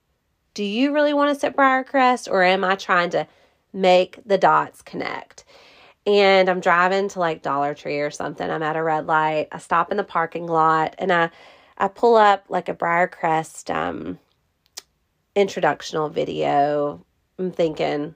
do 0.59 0.65
you 0.65 0.93
really 0.93 1.13
want 1.13 1.33
to 1.33 1.39
sit 1.39 1.55
Briarcrest 1.55 2.29
or 2.29 2.43
am 2.43 2.65
I 2.65 2.75
trying 2.75 3.11
to 3.11 3.25
make 3.71 4.19
the 4.25 4.37
dots 4.37 4.81
connect? 4.81 5.45
And 6.05 6.49
I'm 6.49 6.59
driving 6.59 7.07
to 7.09 7.19
like 7.19 7.41
Dollar 7.41 7.73
Tree 7.73 8.01
or 8.01 8.11
something. 8.11 8.49
I'm 8.49 8.61
at 8.61 8.75
a 8.75 8.83
red 8.83 9.07
light. 9.07 9.47
I 9.53 9.59
stop 9.59 9.89
in 9.89 9.95
the 9.95 10.03
parking 10.03 10.47
lot 10.47 10.95
and 10.97 11.13
I 11.13 11.29
I 11.77 11.87
pull 11.87 12.17
up 12.17 12.43
like 12.49 12.67
a 12.67 12.73
Briarcrest 12.73 13.73
um 13.73 14.19
introductional 15.33 16.11
video. 16.11 17.05
I'm 17.37 17.51
thinking, 17.51 18.15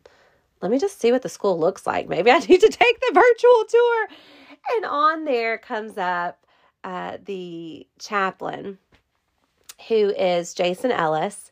let 0.63 0.71
me 0.71 0.79
just 0.79 0.99
see 0.99 1.11
what 1.11 1.21
the 1.21 1.29
school 1.29 1.59
looks 1.59 1.85
like. 1.85 2.09
Maybe 2.09 2.31
I 2.31 2.39
need 2.49 2.61
to 2.61 2.69
take 2.69 2.99
the 2.99 3.11
virtual 3.13 3.65
tour. 3.69 4.07
And 4.75 4.85
on 4.85 5.25
there 5.25 5.59
comes 5.59 5.97
up 5.97 6.45
uh, 6.83 7.17
the 7.23 7.85
chaplain, 7.99 8.79
who 9.87 10.09
is 10.09 10.55
Jason 10.55 10.91
Ellis 10.91 11.51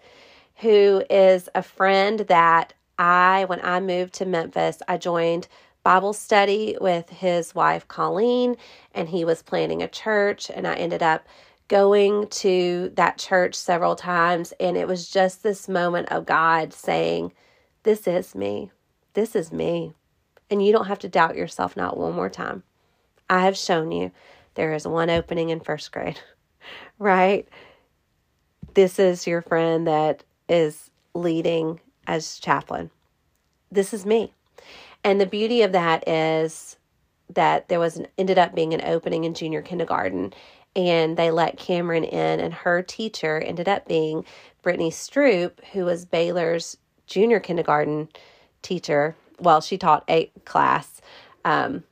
who 0.62 1.04
is 1.10 1.50
a 1.56 1.63
friend 1.63 2.19
that 2.21 2.74
I, 2.97 3.45
when 3.45 3.60
I 3.63 3.80
moved 3.80 4.13
to 4.15 4.26
Memphis, 4.26 4.82
I 4.88 4.97
joined 4.97 5.47
Bible 5.84 6.13
study 6.13 6.78
with 6.80 7.10
his 7.10 7.56
wife 7.56 7.88
Colleen, 7.88 8.56
and 8.93 9.10
he 9.10 9.26
was 9.26 9.41
planning 9.41 9.82
a 9.82 9.88
church. 9.88 10.52
And 10.52 10.67
I 10.67 10.76
ended 10.76 11.02
up 11.02 11.26
going 11.67 12.28
to 12.28 12.91
that 12.95 13.17
church 13.17 13.56
several 13.56 13.95
times, 13.95 14.54
and 14.60 14.78
it 14.78 14.88
was 14.88 15.10
just 15.10 15.41
this 15.41 15.67
moment 15.67 16.10
of 16.12 16.28
God 16.28 16.74
saying, 16.74 17.34
This 17.82 18.08
is 18.08 18.36
me. 18.36 18.71
This 19.13 19.36
is 19.36 19.52
me. 19.52 19.93
And 20.50 20.65
you 20.65 20.71
don't 20.71 20.88
have 20.88 21.00
to 21.00 21.10
doubt 21.10 21.36
yourself 21.36 21.78
not 21.78 21.97
one 21.97 22.13
more 22.13 22.30
time. 22.30 22.63
I 23.30 23.45
have 23.45 23.58
shown 23.58 23.91
you 23.91 24.12
there 24.56 24.74
is 24.74 24.88
one 24.88 25.10
opening 25.10 25.50
in 25.50 25.62
first 25.62 25.91
grade, 25.91 26.19
right? 27.00 27.47
This 28.74 29.00
is 29.00 29.28
your 29.28 29.41
friend 29.41 29.88
that 29.88 30.24
is 30.50 30.91
leading 31.13 31.80
as 32.08 32.39
chaplain. 32.39 32.89
This 33.71 33.93
is 33.93 34.06
me. 34.06 34.34
And 35.04 35.19
the 35.19 35.26
beauty 35.26 35.62
of 35.62 35.71
that 35.71 36.08
is 36.08 36.78
that 37.30 37.69
there 37.69 37.80
was 37.80 37.97
an, 37.97 38.08
ended 38.17 38.38
up 38.38 38.54
being 38.54 38.74
an 38.74 38.82
opening 38.84 39.24
in 39.24 39.34
junior 39.34 39.62
kindergarten 39.62 40.34
and 40.76 41.17
they 41.17 41.32
let 41.32 41.58
Cameron 41.58 42.04
in 42.04 42.39
and 42.39 42.54
her 42.54 42.82
teacher 42.82 43.39
ended 43.39 43.67
up 43.67 43.88
being 43.88 44.26
Brittany 44.62 44.91
Stroop 44.91 45.63
who 45.71 45.86
was 45.86 46.06
Baylor's 46.06 46.78
junior 47.08 47.39
kindergarten 47.39 48.10
teacher 48.62 49.15
well 49.39 49.62
she 49.62 49.78
taught 49.78 50.04
a 50.10 50.32
class 50.45 51.02
um, 51.45 51.84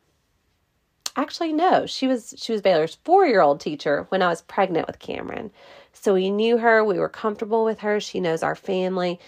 actually 1.16 1.54
no 1.54 1.86
she 1.86 2.08
was 2.08 2.34
she 2.38 2.52
was 2.52 2.62
Baylor's 2.62 2.98
4-year-old 3.06 3.60
teacher 3.60 4.06
when 4.10 4.22
I 4.22 4.28
was 4.28 4.42
pregnant 4.42 4.88
with 4.88 5.00
Cameron 5.00 5.52
so 5.94 6.14
we 6.14 6.30
knew 6.30 6.58
her 6.58 6.84
we 6.84 7.00
were 7.00 7.10
comfortable 7.10 7.64
with 7.66 7.80
her 7.80 8.00
she 8.00 8.20
knows 8.20 8.44
our 8.44 8.56
family 8.56 9.20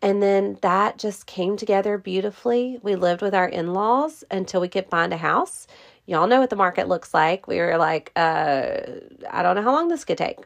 and 0.00 0.22
then 0.22 0.58
that 0.62 0.98
just 0.98 1.26
came 1.26 1.56
together 1.56 1.98
beautifully. 1.98 2.78
We 2.82 2.94
lived 2.94 3.20
with 3.20 3.34
our 3.34 3.48
in 3.48 3.72
laws 3.72 4.22
until 4.30 4.60
we 4.60 4.68
could 4.68 4.86
find 4.86 5.12
a 5.12 5.16
house. 5.16 5.66
Y'all 6.06 6.28
know 6.28 6.40
what 6.40 6.50
the 6.50 6.56
market 6.56 6.88
looks 6.88 7.12
like. 7.12 7.48
We 7.48 7.58
were 7.58 7.76
like, 7.76 8.12
uh, 8.14 8.78
I 9.30 9.42
don't 9.42 9.56
know 9.56 9.62
how 9.62 9.72
long 9.72 9.88
this 9.88 10.04
could 10.04 10.18
take. 10.18 10.38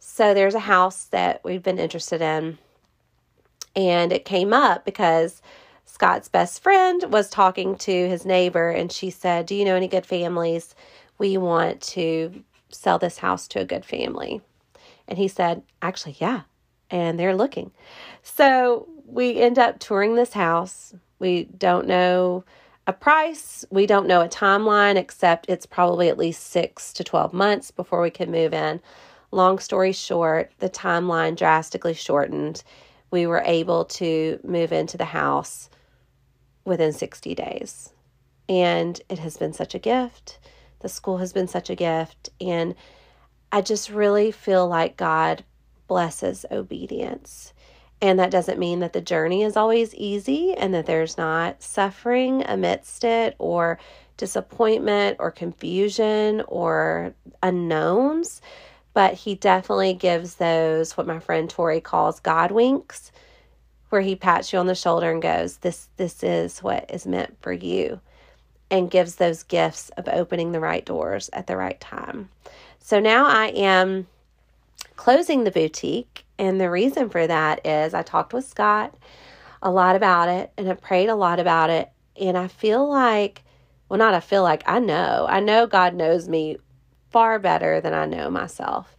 So 0.00 0.34
there's 0.34 0.54
a 0.54 0.60
house 0.60 1.04
that 1.06 1.40
we've 1.44 1.62
been 1.62 1.78
interested 1.78 2.20
in. 2.20 2.58
And 3.76 4.12
it 4.12 4.24
came 4.24 4.52
up 4.52 4.84
because 4.84 5.42
Scott's 5.84 6.28
best 6.28 6.62
friend 6.62 7.04
was 7.12 7.28
talking 7.28 7.76
to 7.76 8.08
his 8.08 8.24
neighbor, 8.24 8.70
and 8.70 8.90
she 8.90 9.10
said, 9.10 9.46
Do 9.46 9.54
you 9.54 9.64
know 9.64 9.76
any 9.76 9.88
good 9.88 10.06
families? 10.06 10.74
We 11.18 11.36
want 11.36 11.80
to 11.82 12.42
sell 12.68 12.98
this 12.98 13.18
house 13.18 13.46
to 13.48 13.60
a 13.60 13.64
good 13.64 13.84
family. 13.84 14.40
And 15.06 15.18
he 15.18 15.28
said, 15.28 15.62
Actually, 15.82 16.16
yeah, 16.18 16.42
and 16.90 17.18
they're 17.18 17.36
looking. 17.36 17.70
So 18.22 18.88
we 19.06 19.40
end 19.40 19.58
up 19.58 19.78
touring 19.78 20.14
this 20.14 20.32
house. 20.32 20.94
We 21.18 21.44
don't 21.44 21.86
know 21.86 22.44
a 22.86 22.92
price, 22.92 23.64
we 23.70 23.86
don't 23.86 24.06
know 24.06 24.20
a 24.20 24.28
timeline, 24.28 24.96
except 24.96 25.46
it's 25.48 25.64
probably 25.64 26.08
at 26.08 26.18
least 26.18 26.48
six 26.48 26.92
to 26.94 27.04
12 27.04 27.32
months 27.32 27.70
before 27.70 28.02
we 28.02 28.10
can 28.10 28.30
move 28.30 28.52
in. 28.52 28.80
Long 29.30 29.58
story 29.58 29.92
short, 29.92 30.52
the 30.58 30.68
timeline 30.68 31.34
drastically 31.34 31.94
shortened. 31.94 32.62
We 33.14 33.28
were 33.28 33.44
able 33.46 33.84
to 33.84 34.40
move 34.42 34.72
into 34.72 34.98
the 34.98 35.04
house 35.04 35.70
within 36.64 36.92
60 36.92 37.32
days. 37.36 37.92
And 38.48 39.00
it 39.08 39.20
has 39.20 39.36
been 39.36 39.52
such 39.52 39.72
a 39.72 39.78
gift. 39.78 40.40
The 40.80 40.88
school 40.88 41.18
has 41.18 41.32
been 41.32 41.46
such 41.46 41.70
a 41.70 41.76
gift. 41.76 42.30
And 42.40 42.74
I 43.52 43.60
just 43.60 43.88
really 43.88 44.32
feel 44.32 44.66
like 44.66 44.96
God 44.96 45.44
blesses 45.86 46.44
obedience. 46.50 47.52
And 48.02 48.18
that 48.18 48.32
doesn't 48.32 48.58
mean 48.58 48.80
that 48.80 48.94
the 48.94 49.00
journey 49.00 49.44
is 49.44 49.56
always 49.56 49.94
easy 49.94 50.52
and 50.52 50.74
that 50.74 50.86
there's 50.86 51.16
not 51.16 51.62
suffering 51.62 52.42
amidst 52.44 53.04
it 53.04 53.36
or 53.38 53.78
disappointment 54.16 55.18
or 55.20 55.30
confusion 55.30 56.42
or 56.48 57.14
unknowns. 57.44 58.42
But 58.94 59.14
he 59.14 59.34
definitely 59.34 59.94
gives 59.94 60.36
those 60.36 60.96
what 60.96 61.06
my 61.06 61.18
friend 61.18 61.50
Tori 61.50 61.80
calls 61.80 62.20
God 62.20 62.50
winks, 62.52 63.12
where 63.90 64.00
he 64.00 64.16
pats 64.16 64.52
you 64.52 64.58
on 64.58 64.66
the 64.66 64.74
shoulder 64.74 65.10
and 65.10 65.20
goes, 65.20 65.58
This 65.58 65.88
this 65.96 66.22
is 66.22 66.62
what 66.62 66.90
is 66.90 67.06
meant 67.06 67.36
for 67.42 67.52
you 67.52 68.00
and 68.70 68.90
gives 68.90 69.16
those 69.16 69.42
gifts 69.42 69.90
of 69.90 70.08
opening 70.08 70.52
the 70.52 70.60
right 70.60 70.84
doors 70.84 71.30
at 71.32 71.46
the 71.46 71.56
right 71.56 71.80
time. 71.80 72.28
So 72.80 72.98
now 72.98 73.26
I 73.26 73.46
am 73.48 74.06
closing 74.96 75.44
the 75.44 75.50
boutique. 75.50 76.24
And 76.38 76.60
the 76.60 76.70
reason 76.70 77.08
for 77.08 77.26
that 77.26 77.64
is 77.64 77.94
I 77.94 78.02
talked 78.02 78.32
with 78.32 78.44
Scott 78.44 78.94
a 79.62 79.70
lot 79.70 79.96
about 79.96 80.28
it 80.28 80.52
and 80.58 80.68
I 80.68 80.74
prayed 80.74 81.08
a 81.08 81.14
lot 81.14 81.38
about 81.38 81.70
it. 81.70 81.90
And 82.20 82.36
I 82.36 82.48
feel 82.48 82.88
like, 82.88 83.42
well, 83.88 83.98
not 83.98 84.14
I 84.14 84.20
feel 84.20 84.42
like, 84.42 84.62
I 84.66 84.78
know, 84.78 85.26
I 85.28 85.40
know 85.40 85.66
God 85.66 85.94
knows 85.94 86.28
me 86.28 86.58
far 87.14 87.38
better 87.38 87.80
than 87.80 87.94
I 87.94 88.06
know 88.06 88.28
myself. 88.28 88.96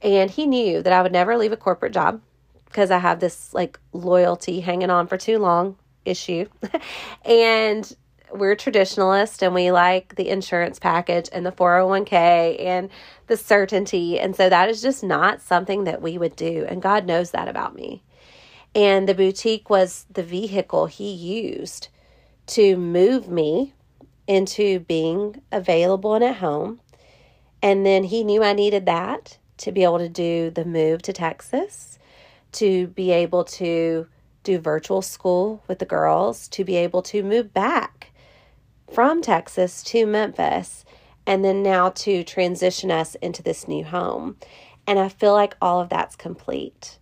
And 0.00 0.30
He 0.30 0.46
knew 0.46 0.82
that 0.82 0.92
I 0.92 1.02
would 1.02 1.12
never 1.12 1.36
leave 1.36 1.52
a 1.52 1.56
corporate 1.58 1.92
job 1.92 2.22
because 2.64 2.90
I 2.90 2.98
have 2.98 3.20
this 3.20 3.52
like 3.52 3.78
loyalty 3.92 4.60
hanging 4.60 4.88
on 4.88 5.06
for 5.06 5.18
too 5.18 5.38
long 5.38 5.76
issue. 6.06 6.46
and 7.26 7.94
we're 8.32 8.56
traditionalist 8.56 9.42
and 9.42 9.54
we 9.54 9.70
like 9.70 10.14
the 10.16 10.30
insurance 10.30 10.78
package 10.78 11.28
and 11.30 11.44
the 11.44 11.52
401k 11.52 12.58
and 12.58 12.88
the 13.26 13.36
certainty. 13.36 14.18
And 14.18 14.34
so 14.34 14.48
that 14.48 14.70
is 14.70 14.80
just 14.80 15.04
not 15.04 15.42
something 15.42 15.84
that 15.84 16.00
we 16.00 16.16
would 16.16 16.34
do. 16.34 16.64
And 16.66 16.80
God 16.80 17.04
knows 17.04 17.32
that 17.32 17.48
about 17.48 17.74
me. 17.74 18.02
And 18.74 19.06
the 19.06 19.14
boutique 19.14 19.68
was 19.68 20.06
the 20.10 20.22
vehicle 20.22 20.86
He 20.86 21.12
used 21.12 21.88
to 22.46 22.78
move 22.78 23.28
me 23.28 23.74
into 24.26 24.80
being 24.80 25.42
available 25.52 26.14
and 26.14 26.24
at 26.24 26.36
home. 26.36 26.80
And 27.62 27.86
then 27.86 28.04
He 28.04 28.24
knew 28.24 28.42
I 28.42 28.52
needed 28.52 28.86
that 28.86 29.38
to 29.58 29.72
be 29.72 29.84
able 29.84 29.98
to 29.98 30.08
do 30.08 30.50
the 30.50 30.64
move 30.64 31.02
to 31.02 31.12
Texas, 31.12 31.98
to 32.52 32.88
be 32.88 33.12
able 33.12 33.44
to 33.44 34.08
do 34.42 34.58
virtual 34.58 35.02
school 35.02 35.62
with 35.68 35.78
the 35.78 35.86
girls, 35.86 36.48
to 36.48 36.64
be 36.64 36.76
able 36.76 37.02
to 37.02 37.22
move 37.22 37.54
back 37.54 38.10
from 38.92 39.22
Texas 39.22 39.82
to 39.84 40.04
Memphis 40.04 40.84
and 41.26 41.44
then 41.44 41.62
now 41.62 41.90
to 41.90 42.24
transition 42.24 42.90
us 42.90 43.14
into 43.16 43.42
this 43.42 43.68
new 43.68 43.84
home. 43.84 44.36
And 44.86 44.98
I 44.98 45.08
feel 45.08 45.32
like 45.32 45.56
all 45.62 45.80
of 45.80 45.88
that's 45.88 46.16
complete. 46.16 46.98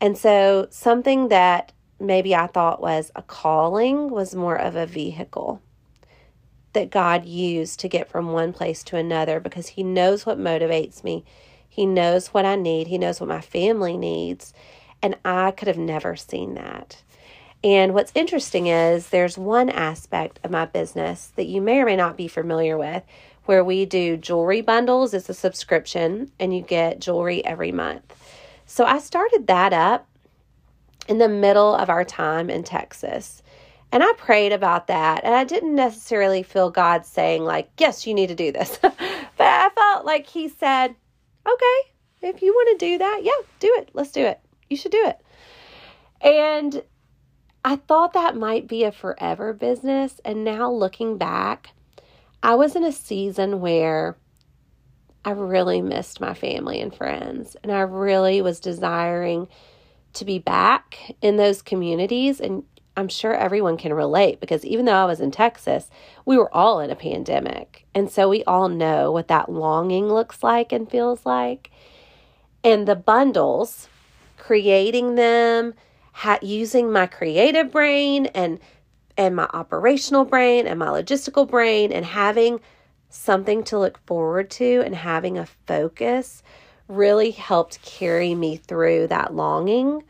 And 0.00 0.16
so 0.16 0.68
something 0.70 1.28
that 1.28 1.72
maybe 2.00 2.34
I 2.34 2.46
thought 2.46 2.80
was 2.80 3.10
a 3.14 3.22
calling 3.22 4.08
was 4.08 4.34
more 4.34 4.56
of 4.56 4.76
a 4.76 4.86
vehicle 4.86 5.60
that 6.78 6.90
God 6.90 7.24
used 7.24 7.80
to 7.80 7.88
get 7.88 8.08
from 8.08 8.30
one 8.30 8.52
place 8.52 8.84
to 8.84 8.96
another 8.96 9.40
because 9.40 9.66
He 9.66 9.82
knows 9.82 10.24
what 10.24 10.38
motivates 10.38 11.02
me. 11.02 11.24
He 11.68 11.86
knows 11.86 12.28
what 12.28 12.44
I 12.44 12.54
need. 12.54 12.86
He 12.86 12.98
knows 12.98 13.20
what 13.20 13.28
my 13.28 13.40
family 13.40 13.96
needs. 13.96 14.54
And 15.02 15.16
I 15.24 15.50
could 15.50 15.66
have 15.66 15.76
never 15.76 16.14
seen 16.14 16.54
that. 16.54 17.02
And 17.64 17.94
what's 17.94 18.12
interesting 18.14 18.68
is 18.68 19.08
there's 19.08 19.36
one 19.36 19.70
aspect 19.70 20.38
of 20.44 20.52
my 20.52 20.66
business 20.66 21.32
that 21.34 21.46
you 21.46 21.60
may 21.60 21.80
or 21.80 21.84
may 21.84 21.96
not 21.96 22.16
be 22.16 22.28
familiar 22.28 22.78
with 22.78 23.02
where 23.46 23.64
we 23.64 23.84
do 23.84 24.16
jewelry 24.16 24.60
bundles. 24.60 25.12
It's 25.12 25.28
a 25.28 25.34
subscription 25.34 26.30
and 26.38 26.54
you 26.54 26.62
get 26.62 27.00
jewelry 27.00 27.44
every 27.44 27.72
month. 27.72 28.14
So 28.66 28.84
I 28.84 29.00
started 29.00 29.48
that 29.48 29.72
up 29.72 30.06
in 31.08 31.18
the 31.18 31.28
middle 31.28 31.74
of 31.74 31.90
our 31.90 32.04
time 32.04 32.48
in 32.48 32.62
Texas. 32.62 33.42
And 33.90 34.02
I 34.02 34.12
prayed 34.18 34.52
about 34.52 34.88
that. 34.88 35.24
And 35.24 35.34
I 35.34 35.44
didn't 35.44 35.74
necessarily 35.74 36.42
feel 36.42 36.70
God 36.70 37.06
saying, 37.06 37.44
like, 37.44 37.70
yes, 37.78 38.06
you 38.06 38.14
need 38.14 38.28
to 38.28 38.34
do 38.34 38.52
this. 38.52 38.78
but 38.82 38.94
I 39.40 39.70
felt 39.74 40.04
like 40.04 40.26
He 40.26 40.48
said, 40.48 40.94
okay, 41.46 41.92
if 42.22 42.42
you 42.42 42.52
want 42.52 42.78
to 42.78 42.86
do 42.86 42.98
that, 42.98 43.20
yeah, 43.22 43.46
do 43.60 43.74
it. 43.78 43.90
Let's 43.94 44.12
do 44.12 44.24
it. 44.24 44.40
You 44.68 44.76
should 44.76 44.92
do 44.92 45.06
it. 45.06 45.18
And 46.20 46.82
I 47.64 47.76
thought 47.76 48.12
that 48.12 48.36
might 48.36 48.66
be 48.66 48.84
a 48.84 48.92
forever 48.92 49.52
business. 49.52 50.20
And 50.24 50.44
now 50.44 50.70
looking 50.70 51.16
back, 51.16 51.70
I 52.42 52.54
was 52.54 52.76
in 52.76 52.84
a 52.84 52.92
season 52.92 53.60
where 53.60 54.16
I 55.24 55.30
really 55.30 55.82
missed 55.82 56.20
my 56.20 56.34
family 56.34 56.80
and 56.80 56.94
friends. 56.94 57.56
And 57.62 57.72
I 57.72 57.80
really 57.80 58.42
was 58.42 58.60
desiring 58.60 59.48
to 60.14 60.24
be 60.24 60.38
back 60.38 60.98
in 61.20 61.36
those 61.36 61.62
communities. 61.62 62.40
And 62.40 62.64
I'm 62.98 63.06
sure 63.08 63.32
everyone 63.32 63.76
can 63.76 63.94
relate 63.94 64.40
because 64.40 64.64
even 64.64 64.84
though 64.84 64.92
I 64.92 65.04
was 65.04 65.20
in 65.20 65.30
Texas, 65.30 65.88
we 66.24 66.36
were 66.36 66.52
all 66.52 66.80
in 66.80 66.90
a 66.90 66.96
pandemic. 66.96 67.86
And 67.94 68.10
so 68.10 68.28
we 68.28 68.42
all 68.42 68.68
know 68.68 69.12
what 69.12 69.28
that 69.28 69.48
longing 69.48 70.08
looks 70.08 70.42
like 70.42 70.72
and 70.72 70.90
feels 70.90 71.24
like. 71.24 71.70
And 72.64 72.88
the 72.88 72.96
bundles, 72.96 73.88
creating 74.36 75.14
them, 75.14 75.74
ha- 76.10 76.40
using 76.42 76.90
my 76.90 77.06
creative 77.06 77.70
brain 77.70 78.26
and 78.26 78.58
and 79.16 79.36
my 79.36 79.48
operational 79.52 80.24
brain 80.24 80.66
and 80.66 80.80
my 80.80 80.88
logistical 80.88 81.48
brain 81.48 81.92
and 81.92 82.04
having 82.04 82.58
something 83.10 83.62
to 83.64 83.78
look 83.78 84.04
forward 84.06 84.50
to 84.50 84.82
and 84.84 84.96
having 84.96 85.38
a 85.38 85.46
focus 85.66 86.42
really 86.88 87.30
helped 87.30 87.80
carry 87.82 88.34
me 88.34 88.56
through 88.56 89.06
that 89.06 89.34
longing 89.34 90.02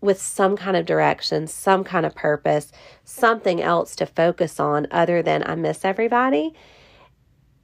with 0.00 0.20
some 0.20 0.56
kind 0.56 0.76
of 0.76 0.86
direction, 0.86 1.46
some 1.46 1.84
kind 1.84 2.06
of 2.06 2.14
purpose, 2.14 2.70
something 3.04 3.60
else 3.60 3.96
to 3.96 4.06
focus 4.06 4.60
on 4.60 4.86
other 4.90 5.22
than 5.22 5.42
I 5.44 5.54
miss 5.54 5.84
everybody. 5.84 6.54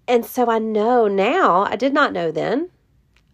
And 0.06 0.26
so 0.26 0.50
I 0.50 0.58
know 0.58 1.08
now, 1.08 1.64
I 1.64 1.76
did 1.76 1.94
not 1.94 2.12
know 2.12 2.30
then. 2.30 2.70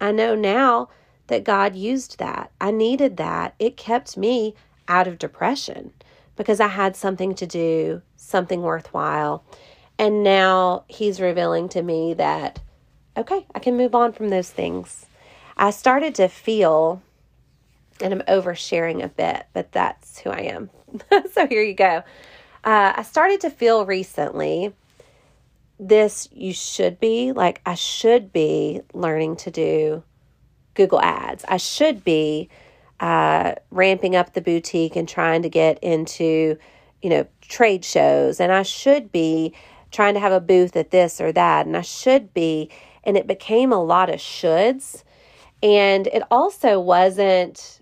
I 0.01 0.13
know 0.13 0.35
now 0.35 0.89
that 1.27 1.45
God 1.45 1.75
used 1.75 2.19
that. 2.19 2.51
I 2.61 2.71
needed 2.71 3.17
that. 3.17 3.55
It 3.59 3.77
kept 3.77 4.17
me 4.17 4.55
out 4.89 5.09
of 5.09 5.19
depression 5.19 5.93
because 6.37 6.61
I 6.61 6.69
had 6.69 6.97
something 6.97 7.35
to 7.37 7.47
do, 7.47 8.03
something 8.17 8.63
worthwhile. 8.63 9.45
And 9.99 10.23
now 10.23 10.85
He's 10.89 11.21
revealing 11.21 11.69
to 11.71 11.83
me 11.83 12.15
that, 12.15 12.61
okay, 13.17 13.47
I 13.55 13.59
can 13.59 13.77
move 13.77 13.95
on 13.95 14.13
from 14.13 14.29
those 14.29 14.51
things. 14.51 15.07
I 15.57 15.71
started 15.71 16.15
to 16.17 16.29
feel 16.29 17.03
and 18.03 18.13
I'm 18.13 18.23
oversharing 18.23 19.03
a 19.03 19.09
bit, 19.09 19.47
but 19.53 19.73
that's 19.73 20.19
who 20.21 20.31
I 20.31 20.41
am. 20.41 20.71
so 21.33 21.47
here 21.47 21.63
you 21.63 21.75
go. 21.75 22.03
Uh, 22.63 22.93
I 22.97 23.03
started 23.03 23.41
to 23.43 23.51
feel 23.51 23.87
recently 23.87 24.73
this 25.79 26.29
you 26.31 26.53
should 26.53 27.01
be 27.01 27.33
like 27.33 27.63
I 27.65 27.75
should 27.75 28.33
be 28.35 28.83
learning 28.93 29.37
to 29.37 29.51
do 29.51 30.03
Google 30.75 31.01
Ads. 31.01 31.45
I 31.49 31.57
should 31.57 32.05
be 32.05 32.51
uh, 33.01 33.55
ramping 33.71 34.15
up 34.15 34.35
the 34.35 34.43
boutique 34.43 34.95
and 34.95 35.09
trying 35.09 35.43
to 35.43 35.49
get 35.49 35.79
into, 35.83 36.59
you 37.01 37.11
know, 37.11 37.27
trade 37.41 37.85
shows, 37.85 38.41
and 38.41 38.53
I 38.53 38.63
should 38.63 39.11
be 39.11 39.55
trying 39.91 40.15
to 40.15 40.21
have 40.21 40.33
a 40.33 40.41
booth 40.41 40.77
at 40.77 40.91
this 40.91 41.21
or 41.21 41.33
that, 41.33 41.67
and 41.67 41.77
I 41.77 41.81
should 41.81 42.33
be, 42.35 42.71
and 43.03 43.17
it 43.17 43.27
became 43.27 43.73
a 43.73 43.83
lot 43.83 44.11
of 44.11 44.21
shoulds, 44.21 45.03
and 45.63 46.07
it 46.09 46.23
also 46.31 46.79
wasn't 46.79 47.80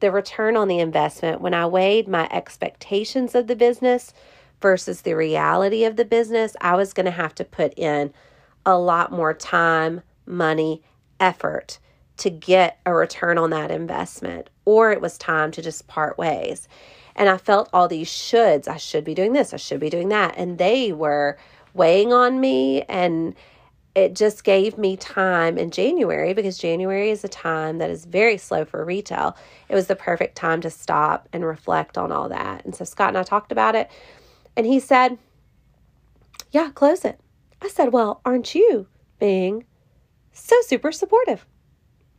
the 0.00 0.10
return 0.10 0.56
on 0.56 0.68
the 0.68 0.78
investment, 0.78 1.40
when 1.40 1.54
I 1.54 1.66
weighed 1.66 2.08
my 2.08 2.28
expectations 2.30 3.34
of 3.34 3.46
the 3.46 3.56
business 3.56 4.12
versus 4.60 5.02
the 5.02 5.14
reality 5.14 5.84
of 5.84 5.96
the 5.96 6.04
business, 6.04 6.56
I 6.60 6.76
was 6.76 6.92
going 6.92 7.06
to 7.06 7.12
have 7.12 7.34
to 7.36 7.44
put 7.44 7.74
in 7.76 8.12
a 8.64 8.78
lot 8.78 9.12
more 9.12 9.34
time, 9.34 10.02
money, 10.24 10.82
effort 11.20 11.78
to 12.18 12.30
get 12.30 12.78
a 12.86 12.94
return 12.94 13.38
on 13.38 13.50
that 13.50 13.70
investment, 13.70 14.48
or 14.64 14.92
it 14.92 15.00
was 15.00 15.18
time 15.18 15.50
to 15.52 15.62
just 15.62 15.88
part 15.88 16.16
ways. 16.16 16.68
And 17.16 17.28
I 17.28 17.36
felt 17.36 17.68
all 17.72 17.88
these 17.88 18.08
shoulds. 18.08 18.68
I 18.68 18.76
should 18.76 19.04
be 19.04 19.14
doing 19.14 19.32
this, 19.32 19.52
I 19.52 19.56
should 19.58 19.80
be 19.80 19.90
doing 19.90 20.08
that. 20.08 20.34
And 20.36 20.58
they 20.58 20.92
were 20.92 21.36
weighing 21.74 22.12
on 22.12 22.40
me 22.40 22.82
and 22.82 23.34
it 23.94 24.14
just 24.14 24.44
gave 24.44 24.78
me 24.78 24.96
time 24.96 25.58
in 25.58 25.70
January 25.70 26.32
because 26.32 26.56
January 26.56 27.10
is 27.10 27.24
a 27.24 27.28
time 27.28 27.78
that 27.78 27.90
is 27.90 28.06
very 28.06 28.38
slow 28.38 28.64
for 28.64 28.84
retail. 28.84 29.36
It 29.68 29.74
was 29.74 29.86
the 29.86 29.96
perfect 29.96 30.34
time 30.34 30.62
to 30.62 30.70
stop 30.70 31.28
and 31.32 31.44
reflect 31.44 31.98
on 31.98 32.10
all 32.10 32.28
that. 32.30 32.64
And 32.64 32.74
so 32.74 32.84
Scott 32.84 33.08
and 33.08 33.18
I 33.18 33.22
talked 33.22 33.52
about 33.52 33.74
it, 33.74 33.90
and 34.56 34.66
he 34.66 34.80
said, 34.80 35.18
Yeah, 36.50 36.70
close 36.70 37.04
it. 37.04 37.20
I 37.60 37.68
said, 37.68 37.92
Well, 37.92 38.20
aren't 38.24 38.54
you 38.54 38.86
being 39.18 39.64
so 40.32 40.56
super 40.62 40.90
supportive? 40.90 41.46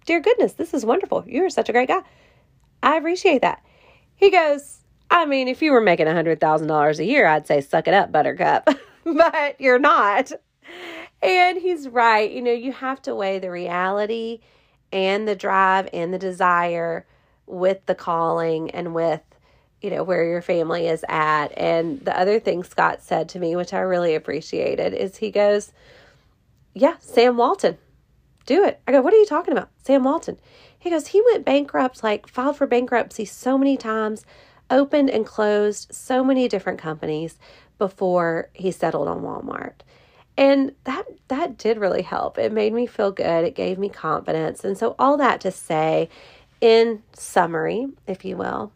Dear 0.05 0.19
goodness, 0.19 0.53
this 0.53 0.73
is 0.73 0.85
wonderful. 0.85 1.23
You're 1.27 1.49
such 1.49 1.69
a 1.69 1.73
great 1.73 1.87
guy. 1.87 2.01
I 2.83 2.97
appreciate 2.97 3.41
that. 3.41 3.63
He 4.15 4.29
goes, 4.29 4.81
I 5.09 5.25
mean, 5.25 5.47
if 5.47 5.61
you 5.61 5.71
were 5.71 5.81
making 5.81 6.07
$100,000 6.07 6.99
a 6.99 7.05
year, 7.05 7.27
I'd 7.27 7.47
say 7.47 7.61
suck 7.61 7.87
it 7.87 7.93
up, 7.93 8.11
buttercup, 8.11 8.67
but 9.03 9.59
you're 9.59 9.79
not. 9.79 10.31
And 11.23 11.57
he's 11.57 11.87
right. 11.87 12.29
You 12.29 12.41
know, 12.41 12.51
you 12.51 12.73
have 12.73 13.01
to 13.03 13.15
weigh 13.15 13.39
the 13.39 13.49
reality 13.49 14.41
and 14.91 15.25
the 15.25 15.35
drive 15.35 15.87
and 15.93 16.13
the 16.13 16.19
desire 16.19 17.05
with 17.45 17.85
the 17.85 17.95
calling 17.95 18.71
and 18.71 18.93
with, 18.93 19.21
you 19.81 19.89
know, 19.89 20.03
where 20.03 20.25
your 20.25 20.41
family 20.41 20.87
is 20.87 21.05
at. 21.07 21.57
And 21.57 22.01
the 22.01 22.17
other 22.17 22.41
thing 22.41 22.63
Scott 22.63 23.01
said 23.01 23.29
to 23.29 23.39
me, 23.39 23.55
which 23.55 23.73
I 23.73 23.79
really 23.79 24.15
appreciated, 24.15 24.93
is 24.93 25.15
he 25.17 25.31
goes, 25.31 25.71
Yeah, 26.73 26.97
Sam 26.99 27.37
Walton, 27.37 27.77
do 28.45 28.65
it. 28.65 28.81
I 28.85 28.91
go, 28.91 29.01
What 29.01 29.13
are 29.13 29.17
you 29.17 29.25
talking 29.25 29.53
about? 29.53 29.69
Sam 29.81 30.03
Walton. 30.03 30.37
He 30.77 30.89
goes, 30.89 31.07
He 31.07 31.21
went 31.31 31.45
bankrupt, 31.45 32.03
like 32.03 32.27
filed 32.27 32.57
for 32.57 32.67
bankruptcy 32.67 33.23
so 33.23 33.57
many 33.57 33.77
times, 33.77 34.25
opened 34.69 35.09
and 35.09 35.25
closed 35.25 35.95
so 35.95 36.21
many 36.21 36.49
different 36.49 36.79
companies 36.79 37.39
before 37.77 38.49
he 38.53 38.71
settled 38.71 39.07
on 39.07 39.21
Walmart 39.21 39.83
and 40.37 40.73
that 41.33 41.57
did 41.57 41.77
really 41.77 42.01
help. 42.01 42.37
It 42.37 42.51
made 42.51 42.73
me 42.73 42.85
feel 42.85 43.11
good. 43.11 43.45
It 43.45 43.55
gave 43.55 43.77
me 43.77 43.89
confidence. 43.89 44.63
And 44.63 44.77
so 44.77 44.95
all 44.97 45.17
that 45.17 45.41
to 45.41 45.51
say 45.51 46.09
in 46.61 47.03
summary 47.13 47.87
if 48.07 48.23
you 48.23 48.37
will 48.37 48.71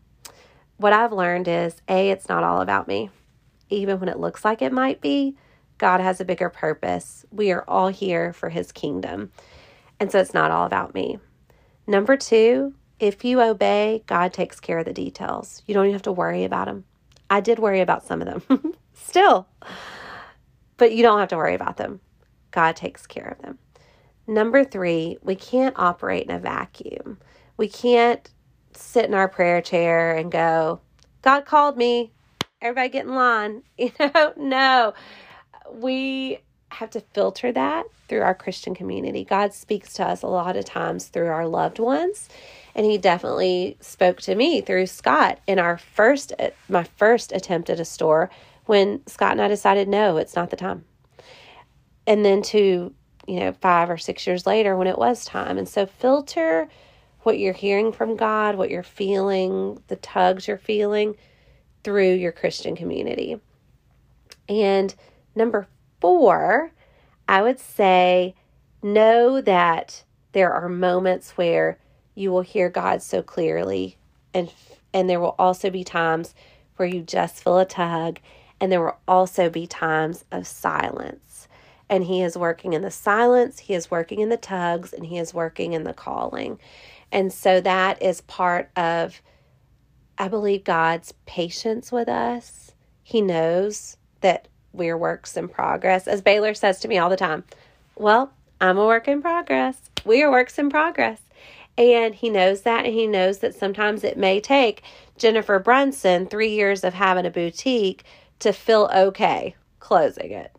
what 0.76 0.92
i've 0.92 1.14
learned 1.14 1.48
is 1.48 1.82
a 1.88 2.10
it's 2.10 2.28
not 2.28 2.44
all 2.44 2.62
about 2.62 2.88
me. 2.88 3.10
Even 3.70 4.00
when 4.00 4.10
it 4.10 4.20
looks 4.20 4.44
like 4.46 4.62
it 4.62 4.74
might 4.74 5.02
be 5.02 5.36
god 5.78 6.00
has 6.00 6.20
a 6.20 6.26
bigger 6.26 6.50
purpose. 6.50 7.26
We 7.32 7.52
are 7.52 7.64
all 7.68 7.88
here 7.88 8.34
for 8.34 8.50
his 8.50 8.72
kingdom. 8.72 9.32
And 10.00 10.12
so 10.12 10.20
it's 10.20 10.34
not 10.34 10.52
all 10.52 10.66
about 10.66 10.94
me. 10.94 11.20
Number 11.88 12.18
two 12.18 12.74
if 13.00 13.24
you 13.24 13.42
obey 13.42 14.04
god 14.06 14.34
takes 14.34 14.60
care 14.60 14.80
of 14.80 14.86
the 14.86 14.94
details. 14.94 15.64
You 15.66 15.74
don't 15.74 15.86
even 15.86 15.94
have 15.94 16.02
to 16.04 16.12
worry 16.12 16.44
about 16.44 16.66
them 16.66 16.84
i 17.30 17.42
did 17.42 17.60
worry 17.60 17.82
about 17.82 18.06
some 18.06 18.22
of 18.22 18.28
them. 18.28 18.74
Still. 18.94 19.48
But 20.78 20.94
you 20.94 21.04
don't 21.04 21.20
have 21.20 21.30
to 21.30 21.38
worry 21.38 21.56
about 21.56 21.78
them. 21.78 22.00
God 22.52 22.76
takes 22.76 23.08
care 23.08 23.36
of 23.38 23.42
them. 23.44 23.60
Number 24.28 24.66
three, 24.66 25.18
we 25.22 25.36
can't 25.36 25.78
operate 25.78 26.26
in 26.26 26.32
a 26.36 26.40
vacuum. 26.40 27.20
We 27.58 27.70
can't 27.70 28.30
sit 28.74 29.06
in 29.06 29.14
our 29.14 29.28
prayer 29.28 29.62
chair 29.62 30.16
and 30.16 30.32
go, 30.32 30.82
God 31.22 31.46
called 31.46 31.78
me. 31.78 32.14
Everybody 32.62 32.90
get 32.90 33.06
in 33.06 33.16
line. 33.16 33.64
You 33.78 33.92
know, 34.00 34.34
no. 34.38 34.94
We 35.74 36.40
have 36.72 36.92
to 36.92 37.02
filter 37.02 37.52
that 37.54 37.86
through 38.10 38.22
our 38.22 38.36
Christian 38.36 38.76
community. 38.76 39.26
God 39.26 39.54
speaks 39.54 39.94
to 39.96 40.06
us 40.06 40.24
a 40.24 40.28
lot 40.28 40.58
of 40.58 40.66
times 40.66 41.08
through 41.08 41.28
our 41.28 41.48
loved 41.48 41.80
ones. 41.80 42.30
And 42.76 42.86
he 42.86 42.98
definitely 42.98 43.78
spoke 43.82 44.22
to 44.22 44.36
me 44.36 44.62
through 44.62 44.88
Scott 44.88 45.40
in 45.48 45.60
our 45.60 45.78
first 45.78 46.34
my 46.70 46.84
first 46.84 47.32
attempt 47.34 47.70
at 47.70 47.80
a 47.80 47.86
store 47.86 48.30
when 48.66 49.06
Scott 49.08 49.34
and 49.34 49.42
I 49.42 49.48
decided, 49.50 49.88
no, 49.88 50.18
it's 50.18 50.36
not 50.36 50.50
the 50.52 50.58
time. 50.58 50.86
And 52.08 52.26
then 52.26 52.42
to, 52.44 52.94
you 53.28 53.40
know, 53.40 53.54
five 53.54 53.90
or 53.90 53.98
six 53.98 54.26
years 54.26 54.48
later 54.48 54.76
when 54.76 54.88
it 54.88 54.98
was 54.98 55.26
time. 55.26 55.60
And 55.60 55.70
so 55.70 55.86
filter 55.86 56.68
what 57.24 57.38
you're 57.38 57.54
hearing 57.54 57.92
from 57.92 58.16
God, 58.16 58.56
what 58.56 58.72
you're 58.72 58.82
feeling, 58.82 59.84
the 59.88 59.98
tugs 59.98 60.48
you're 60.48 60.58
feeling 60.58 61.16
through 61.84 62.14
your 62.14 62.32
Christian 62.32 62.76
community. 62.76 63.40
And 64.48 64.96
number 65.36 65.68
four, 66.00 66.72
I 67.28 67.42
would 67.42 67.60
say 67.60 68.36
know 68.82 69.42
that 69.42 70.04
there 70.32 70.54
are 70.54 70.70
moments 70.70 71.32
where 71.32 71.78
you 72.16 72.32
will 72.32 72.42
hear 72.42 72.70
God 72.70 73.02
so 73.02 73.22
clearly 73.22 73.98
and 74.34 74.52
and 74.94 75.10
there 75.10 75.20
will 75.20 75.36
also 75.38 75.70
be 75.70 75.84
times 75.84 76.34
where 76.78 76.88
you 76.88 77.02
just 77.02 77.44
feel 77.44 77.60
a 77.60 77.66
tug 77.66 78.20
and 78.60 78.72
there 78.72 78.82
will 78.82 78.98
also 79.08 79.50
be 79.50 79.68
times 79.68 80.26
of 80.32 80.48
silence. 80.48 81.37
And 81.90 82.04
He 82.04 82.22
is 82.22 82.38
working 82.38 82.74
in 82.74 82.82
the 82.82 82.92
silence, 82.92 83.60
He 83.60 83.74
is 83.74 83.92
working 83.92 84.20
in 84.20 84.30
the 84.30 84.38
tugs, 84.38 84.94
and 84.94 85.06
He 85.06 85.18
is 85.18 85.34
working 85.34 85.74
in 85.74 85.84
the 85.84 85.94
calling. 85.94 86.60
And 87.12 87.32
so 87.32 87.62
that 87.62 88.02
is 88.02 88.22
part 88.22 88.70
of, 88.76 89.22
I 90.18 90.28
believe, 90.28 90.64
God's 90.64 91.14
patience 91.26 91.92
with 91.92 92.10
us. 92.10 92.72
He 93.04 93.22
knows 93.22 93.98
that 94.22 94.48
we're 94.74 94.98
works 94.98 95.38
in 95.38 95.48
progress. 95.48 96.08
As 96.08 96.22
Baylor 96.22 96.54
says 96.54 96.80
to 96.82 96.88
me 96.88 96.98
all 96.98 97.10
the 97.10 97.16
time, 97.16 97.46
Well, 97.96 98.34
I'm 98.60 98.78
a 98.78 98.86
work 98.86 99.08
in 99.08 99.22
progress. 99.22 99.90
We 100.04 100.24
are 100.24 100.32
works 100.32 100.60
in 100.60 100.70
progress. 100.70 101.22
And 101.78 102.16
he 102.16 102.30
knows 102.30 102.64
that, 102.64 102.86
and 102.86 102.94
he 102.94 103.06
knows 103.06 103.38
that 103.40 103.54
sometimes 103.54 104.04
it 104.04 104.18
may 104.18 104.42
take 104.42 104.82
Jennifer 105.16 105.60
Brunson 105.60 106.26
three 106.26 106.50
years 106.50 106.84
of 106.84 106.96
having 106.96 107.26
a 107.26 107.30
boutique 107.30 108.04
to 108.40 108.52
feel 108.52 108.90
okay 108.94 109.56
closing 109.80 110.32
it 110.32 110.57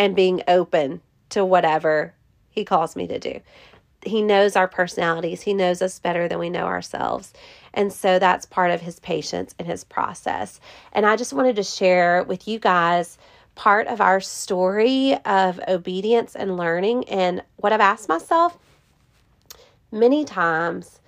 and 0.00 0.16
being 0.16 0.42
open 0.48 1.02
to 1.28 1.44
whatever 1.44 2.14
he 2.48 2.64
calls 2.64 2.96
me 2.96 3.06
to 3.06 3.18
do. 3.18 3.38
He 4.02 4.22
knows 4.22 4.56
our 4.56 4.66
personalities, 4.66 5.42
he 5.42 5.52
knows 5.52 5.82
us 5.82 5.98
better 5.98 6.26
than 6.26 6.38
we 6.38 6.48
know 6.48 6.64
ourselves. 6.64 7.34
And 7.74 7.92
so 7.92 8.18
that's 8.18 8.46
part 8.46 8.70
of 8.70 8.80
his 8.80 8.98
patience 8.98 9.54
and 9.58 9.68
his 9.68 9.84
process. 9.84 10.58
And 10.94 11.04
I 11.04 11.16
just 11.16 11.34
wanted 11.34 11.56
to 11.56 11.62
share 11.62 12.24
with 12.24 12.48
you 12.48 12.58
guys 12.58 13.18
part 13.54 13.88
of 13.88 14.00
our 14.00 14.20
story 14.20 15.18
of 15.26 15.60
obedience 15.68 16.34
and 16.34 16.56
learning. 16.56 17.06
And 17.10 17.42
what 17.56 17.74
I've 17.74 17.80
asked 17.80 18.08
myself 18.08 18.58
many 19.92 20.24
times 20.24 20.98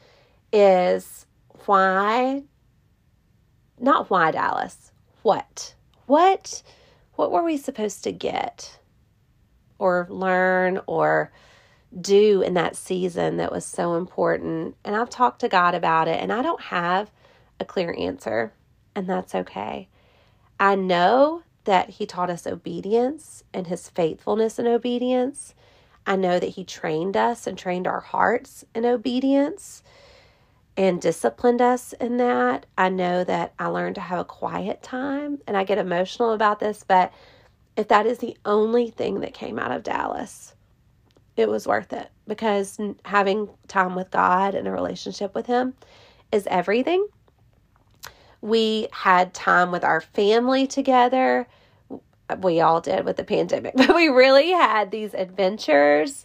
is 0.53 1.25
why, 1.65 2.43
not 3.81 4.11
why 4.11 4.33
Dallas, 4.33 4.93
what? 5.23 5.75
What 6.05 6.63
what 7.15 7.31
were 7.31 7.43
we 7.43 7.57
supposed 7.57 8.05
to 8.05 8.13
get 8.13 8.79
or 9.83 10.07
learn 10.09 10.81
or 10.87 11.33
do 12.01 12.41
in 12.41 12.55
that 12.55 12.77
season 12.77 13.37
that 13.37 13.51
was 13.51 13.67
so 13.67 13.97
important. 13.97 14.77
And 14.85 14.95
I've 14.95 15.11
talked 15.11 15.41
to 15.41 15.49
God 15.49 15.75
about 15.75 16.07
it, 16.07 16.23
and 16.23 16.33
I 16.33 16.41
don't 16.41 16.61
have 16.61 17.11
a 17.59 17.65
clear 17.65 17.93
answer, 17.99 18.53
and 18.95 19.09
that's 19.09 19.35
okay. 19.35 19.89
I 20.61 20.77
know 20.77 21.43
that 21.65 21.91
He 21.91 22.07
taught 22.07 22.31
us 22.31 22.47
obedience 22.47 23.43
and 23.53 23.67
His 23.67 23.89
faithfulness 23.89 24.61
in 24.61 24.69
obedience. 24.69 25.53
I 26.07 26.15
know 26.15 26.39
that 26.39 26.51
He 26.51 26.65
trained 26.65 27.17
us 27.17 27.49
and 27.49 27.59
trained 27.59 27.89
our 27.89 28.01
hearts 28.01 28.65
in 28.77 28.87
obedience 28.87 29.83
and 30.77 31.03
disciplined 31.03 31.61
us 31.61 31.93
in 31.95 32.19
that. 32.19 32.67
I 32.79 32.89
know 32.89 33.25
that 33.25 33.53
I 33.59 33.67
learned 33.67 33.97
to 33.97 34.01
have 34.01 34.21
a 34.21 34.25
quiet 34.25 34.81
time, 34.81 35.41
and 35.49 35.57
I 35.57 35.65
get 35.65 35.79
emotional 35.79 36.31
about 36.33 36.61
this, 36.61 36.85
but 36.87 37.13
if 37.77 37.89
that 37.89 38.07
is 38.07 38.19
the 38.19 38.37
only 38.45 38.91
thing 38.91 39.21
that 39.21 39.35
came 39.35 39.59
out 39.59 39.73
of 39.73 39.83
Dallas, 39.83 40.55
it 41.37 41.49
was 41.49 41.67
worth 41.67 41.93
it 41.93 42.11
because 42.29 42.79
having 43.05 43.49
time 43.69 43.95
with 43.95 44.11
God 44.11 44.55
and 44.55 44.69
a 44.69 44.73
relationship 44.73 45.35
with 45.35 45.47
Him 45.47 45.75
is 46.31 46.47
everything. 46.49 47.07
We 48.41 48.89
had 48.93 49.33
time 49.33 49.71
with 49.71 49.85
our 49.85 50.01
family 50.01 50.67
together. 50.67 51.47
We 52.41 52.61
all 52.61 52.81
did 52.81 53.05
with 53.05 53.17
the 53.17 53.25
pandemic, 53.25 53.75
but 53.77 53.95
we 53.95 54.09
really 54.09 54.51
had 54.51 54.91
these 54.91 55.15
adventures 55.15 56.25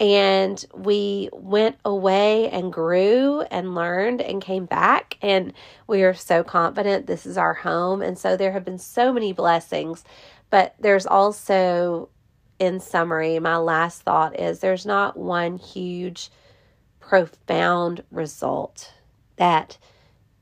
and 0.00 0.64
we 0.74 1.28
went 1.32 1.76
away 1.84 2.50
and 2.50 2.72
grew 2.72 3.42
and 3.42 3.74
learned 3.74 4.20
and 4.20 4.42
came 4.42 4.64
back 4.64 5.16
and 5.22 5.52
we 5.86 6.02
are 6.02 6.14
so 6.14 6.42
confident 6.42 7.06
this 7.06 7.24
is 7.24 7.38
our 7.38 7.54
home 7.54 8.02
and 8.02 8.18
so 8.18 8.36
there 8.36 8.50
have 8.50 8.64
been 8.64 8.78
so 8.78 9.12
many 9.12 9.32
blessings 9.32 10.02
but 10.52 10.76
there's 10.78 11.06
also 11.06 12.08
in 12.60 12.78
summary 12.78 13.40
my 13.40 13.56
last 13.56 14.02
thought 14.02 14.38
is 14.38 14.60
there's 14.60 14.86
not 14.86 15.16
one 15.16 15.56
huge 15.56 16.30
profound 17.00 18.04
result 18.12 18.92
that 19.36 19.76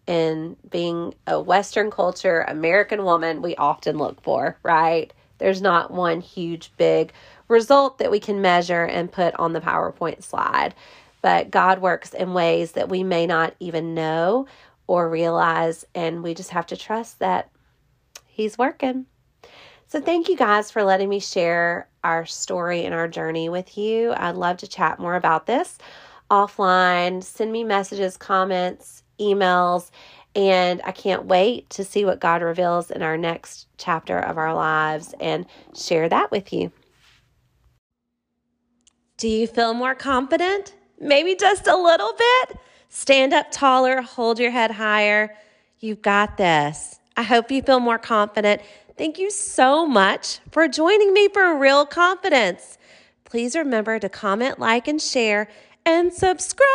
in 0.06 0.56
being 0.68 1.14
a 1.26 1.40
western 1.40 1.90
culture 1.90 2.44
american 2.48 3.04
woman 3.04 3.40
we 3.40 3.56
often 3.56 3.96
look 3.96 4.20
for 4.22 4.58
right 4.62 5.14
there's 5.38 5.62
not 5.62 5.90
one 5.90 6.20
huge 6.20 6.70
big 6.76 7.12
result 7.48 7.98
that 7.98 8.10
we 8.10 8.20
can 8.20 8.40
measure 8.40 8.84
and 8.84 9.10
put 9.10 9.34
on 9.34 9.52
the 9.52 9.60
PowerPoint 9.60 10.22
slide. 10.22 10.74
But 11.22 11.50
God 11.50 11.80
works 11.80 12.14
in 12.14 12.32
ways 12.32 12.72
that 12.72 12.88
we 12.88 13.02
may 13.02 13.26
not 13.26 13.54
even 13.58 13.94
know 13.94 14.46
or 14.86 15.10
realize, 15.10 15.84
and 15.94 16.22
we 16.22 16.34
just 16.34 16.50
have 16.50 16.66
to 16.66 16.76
trust 16.76 17.18
that 17.18 17.50
He's 18.26 18.56
working. 18.56 19.06
So, 19.90 20.00
thank 20.00 20.28
you 20.28 20.36
guys 20.36 20.70
for 20.70 20.84
letting 20.84 21.08
me 21.08 21.18
share 21.18 21.88
our 22.04 22.24
story 22.24 22.84
and 22.84 22.94
our 22.94 23.08
journey 23.08 23.48
with 23.48 23.76
you. 23.76 24.14
I'd 24.16 24.36
love 24.36 24.58
to 24.58 24.68
chat 24.68 25.00
more 25.00 25.16
about 25.16 25.46
this 25.46 25.78
offline. 26.30 27.24
Send 27.24 27.50
me 27.50 27.64
messages, 27.64 28.16
comments, 28.16 29.02
emails, 29.18 29.90
and 30.36 30.80
I 30.84 30.92
can't 30.92 31.24
wait 31.24 31.68
to 31.70 31.82
see 31.82 32.04
what 32.04 32.20
God 32.20 32.40
reveals 32.40 32.92
in 32.92 33.02
our 33.02 33.16
next 33.16 33.66
chapter 33.78 34.16
of 34.16 34.38
our 34.38 34.54
lives 34.54 35.12
and 35.18 35.44
share 35.74 36.08
that 36.08 36.30
with 36.30 36.52
you. 36.52 36.70
Do 39.16 39.26
you 39.26 39.48
feel 39.48 39.74
more 39.74 39.96
confident? 39.96 40.72
Maybe 41.00 41.34
just 41.34 41.66
a 41.66 41.76
little 41.76 42.12
bit? 42.12 42.58
Stand 42.90 43.34
up 43.34 43.50
taller, 43.50 44.02
hold 44.02 44.38
your 44.38 44.52
head 44.52 44.70
higher. 44.70 45.34
You've 45.80 46.00
got 46.00 46.36
this. 46.36 47.00
I 47.16 47.22
hope 47.22 47.50
you 47.50 47.60
feel 47.60 47.80
more 47.80 47.98
confident. 47.98 48.62
Thank 49.00 49.18
you 49.18 49.30
so 49.30 49.86
much 49.86 50.40
for 50.50 50.68
joining 50.68 51.14
me 51.14 51.28
for 51.28 51.56
Real 51.56 51.86
Confidence. 51.86 52.76
Please 53.24 53.56
remember 53.56 53.98
to 53.98 54.10
comment, 54.10 54.58
like, 54.58 54.86
and 54.86 55.00
share, 55.00 55.48
and 55.86 56.12
subscribe. 56.12 56.68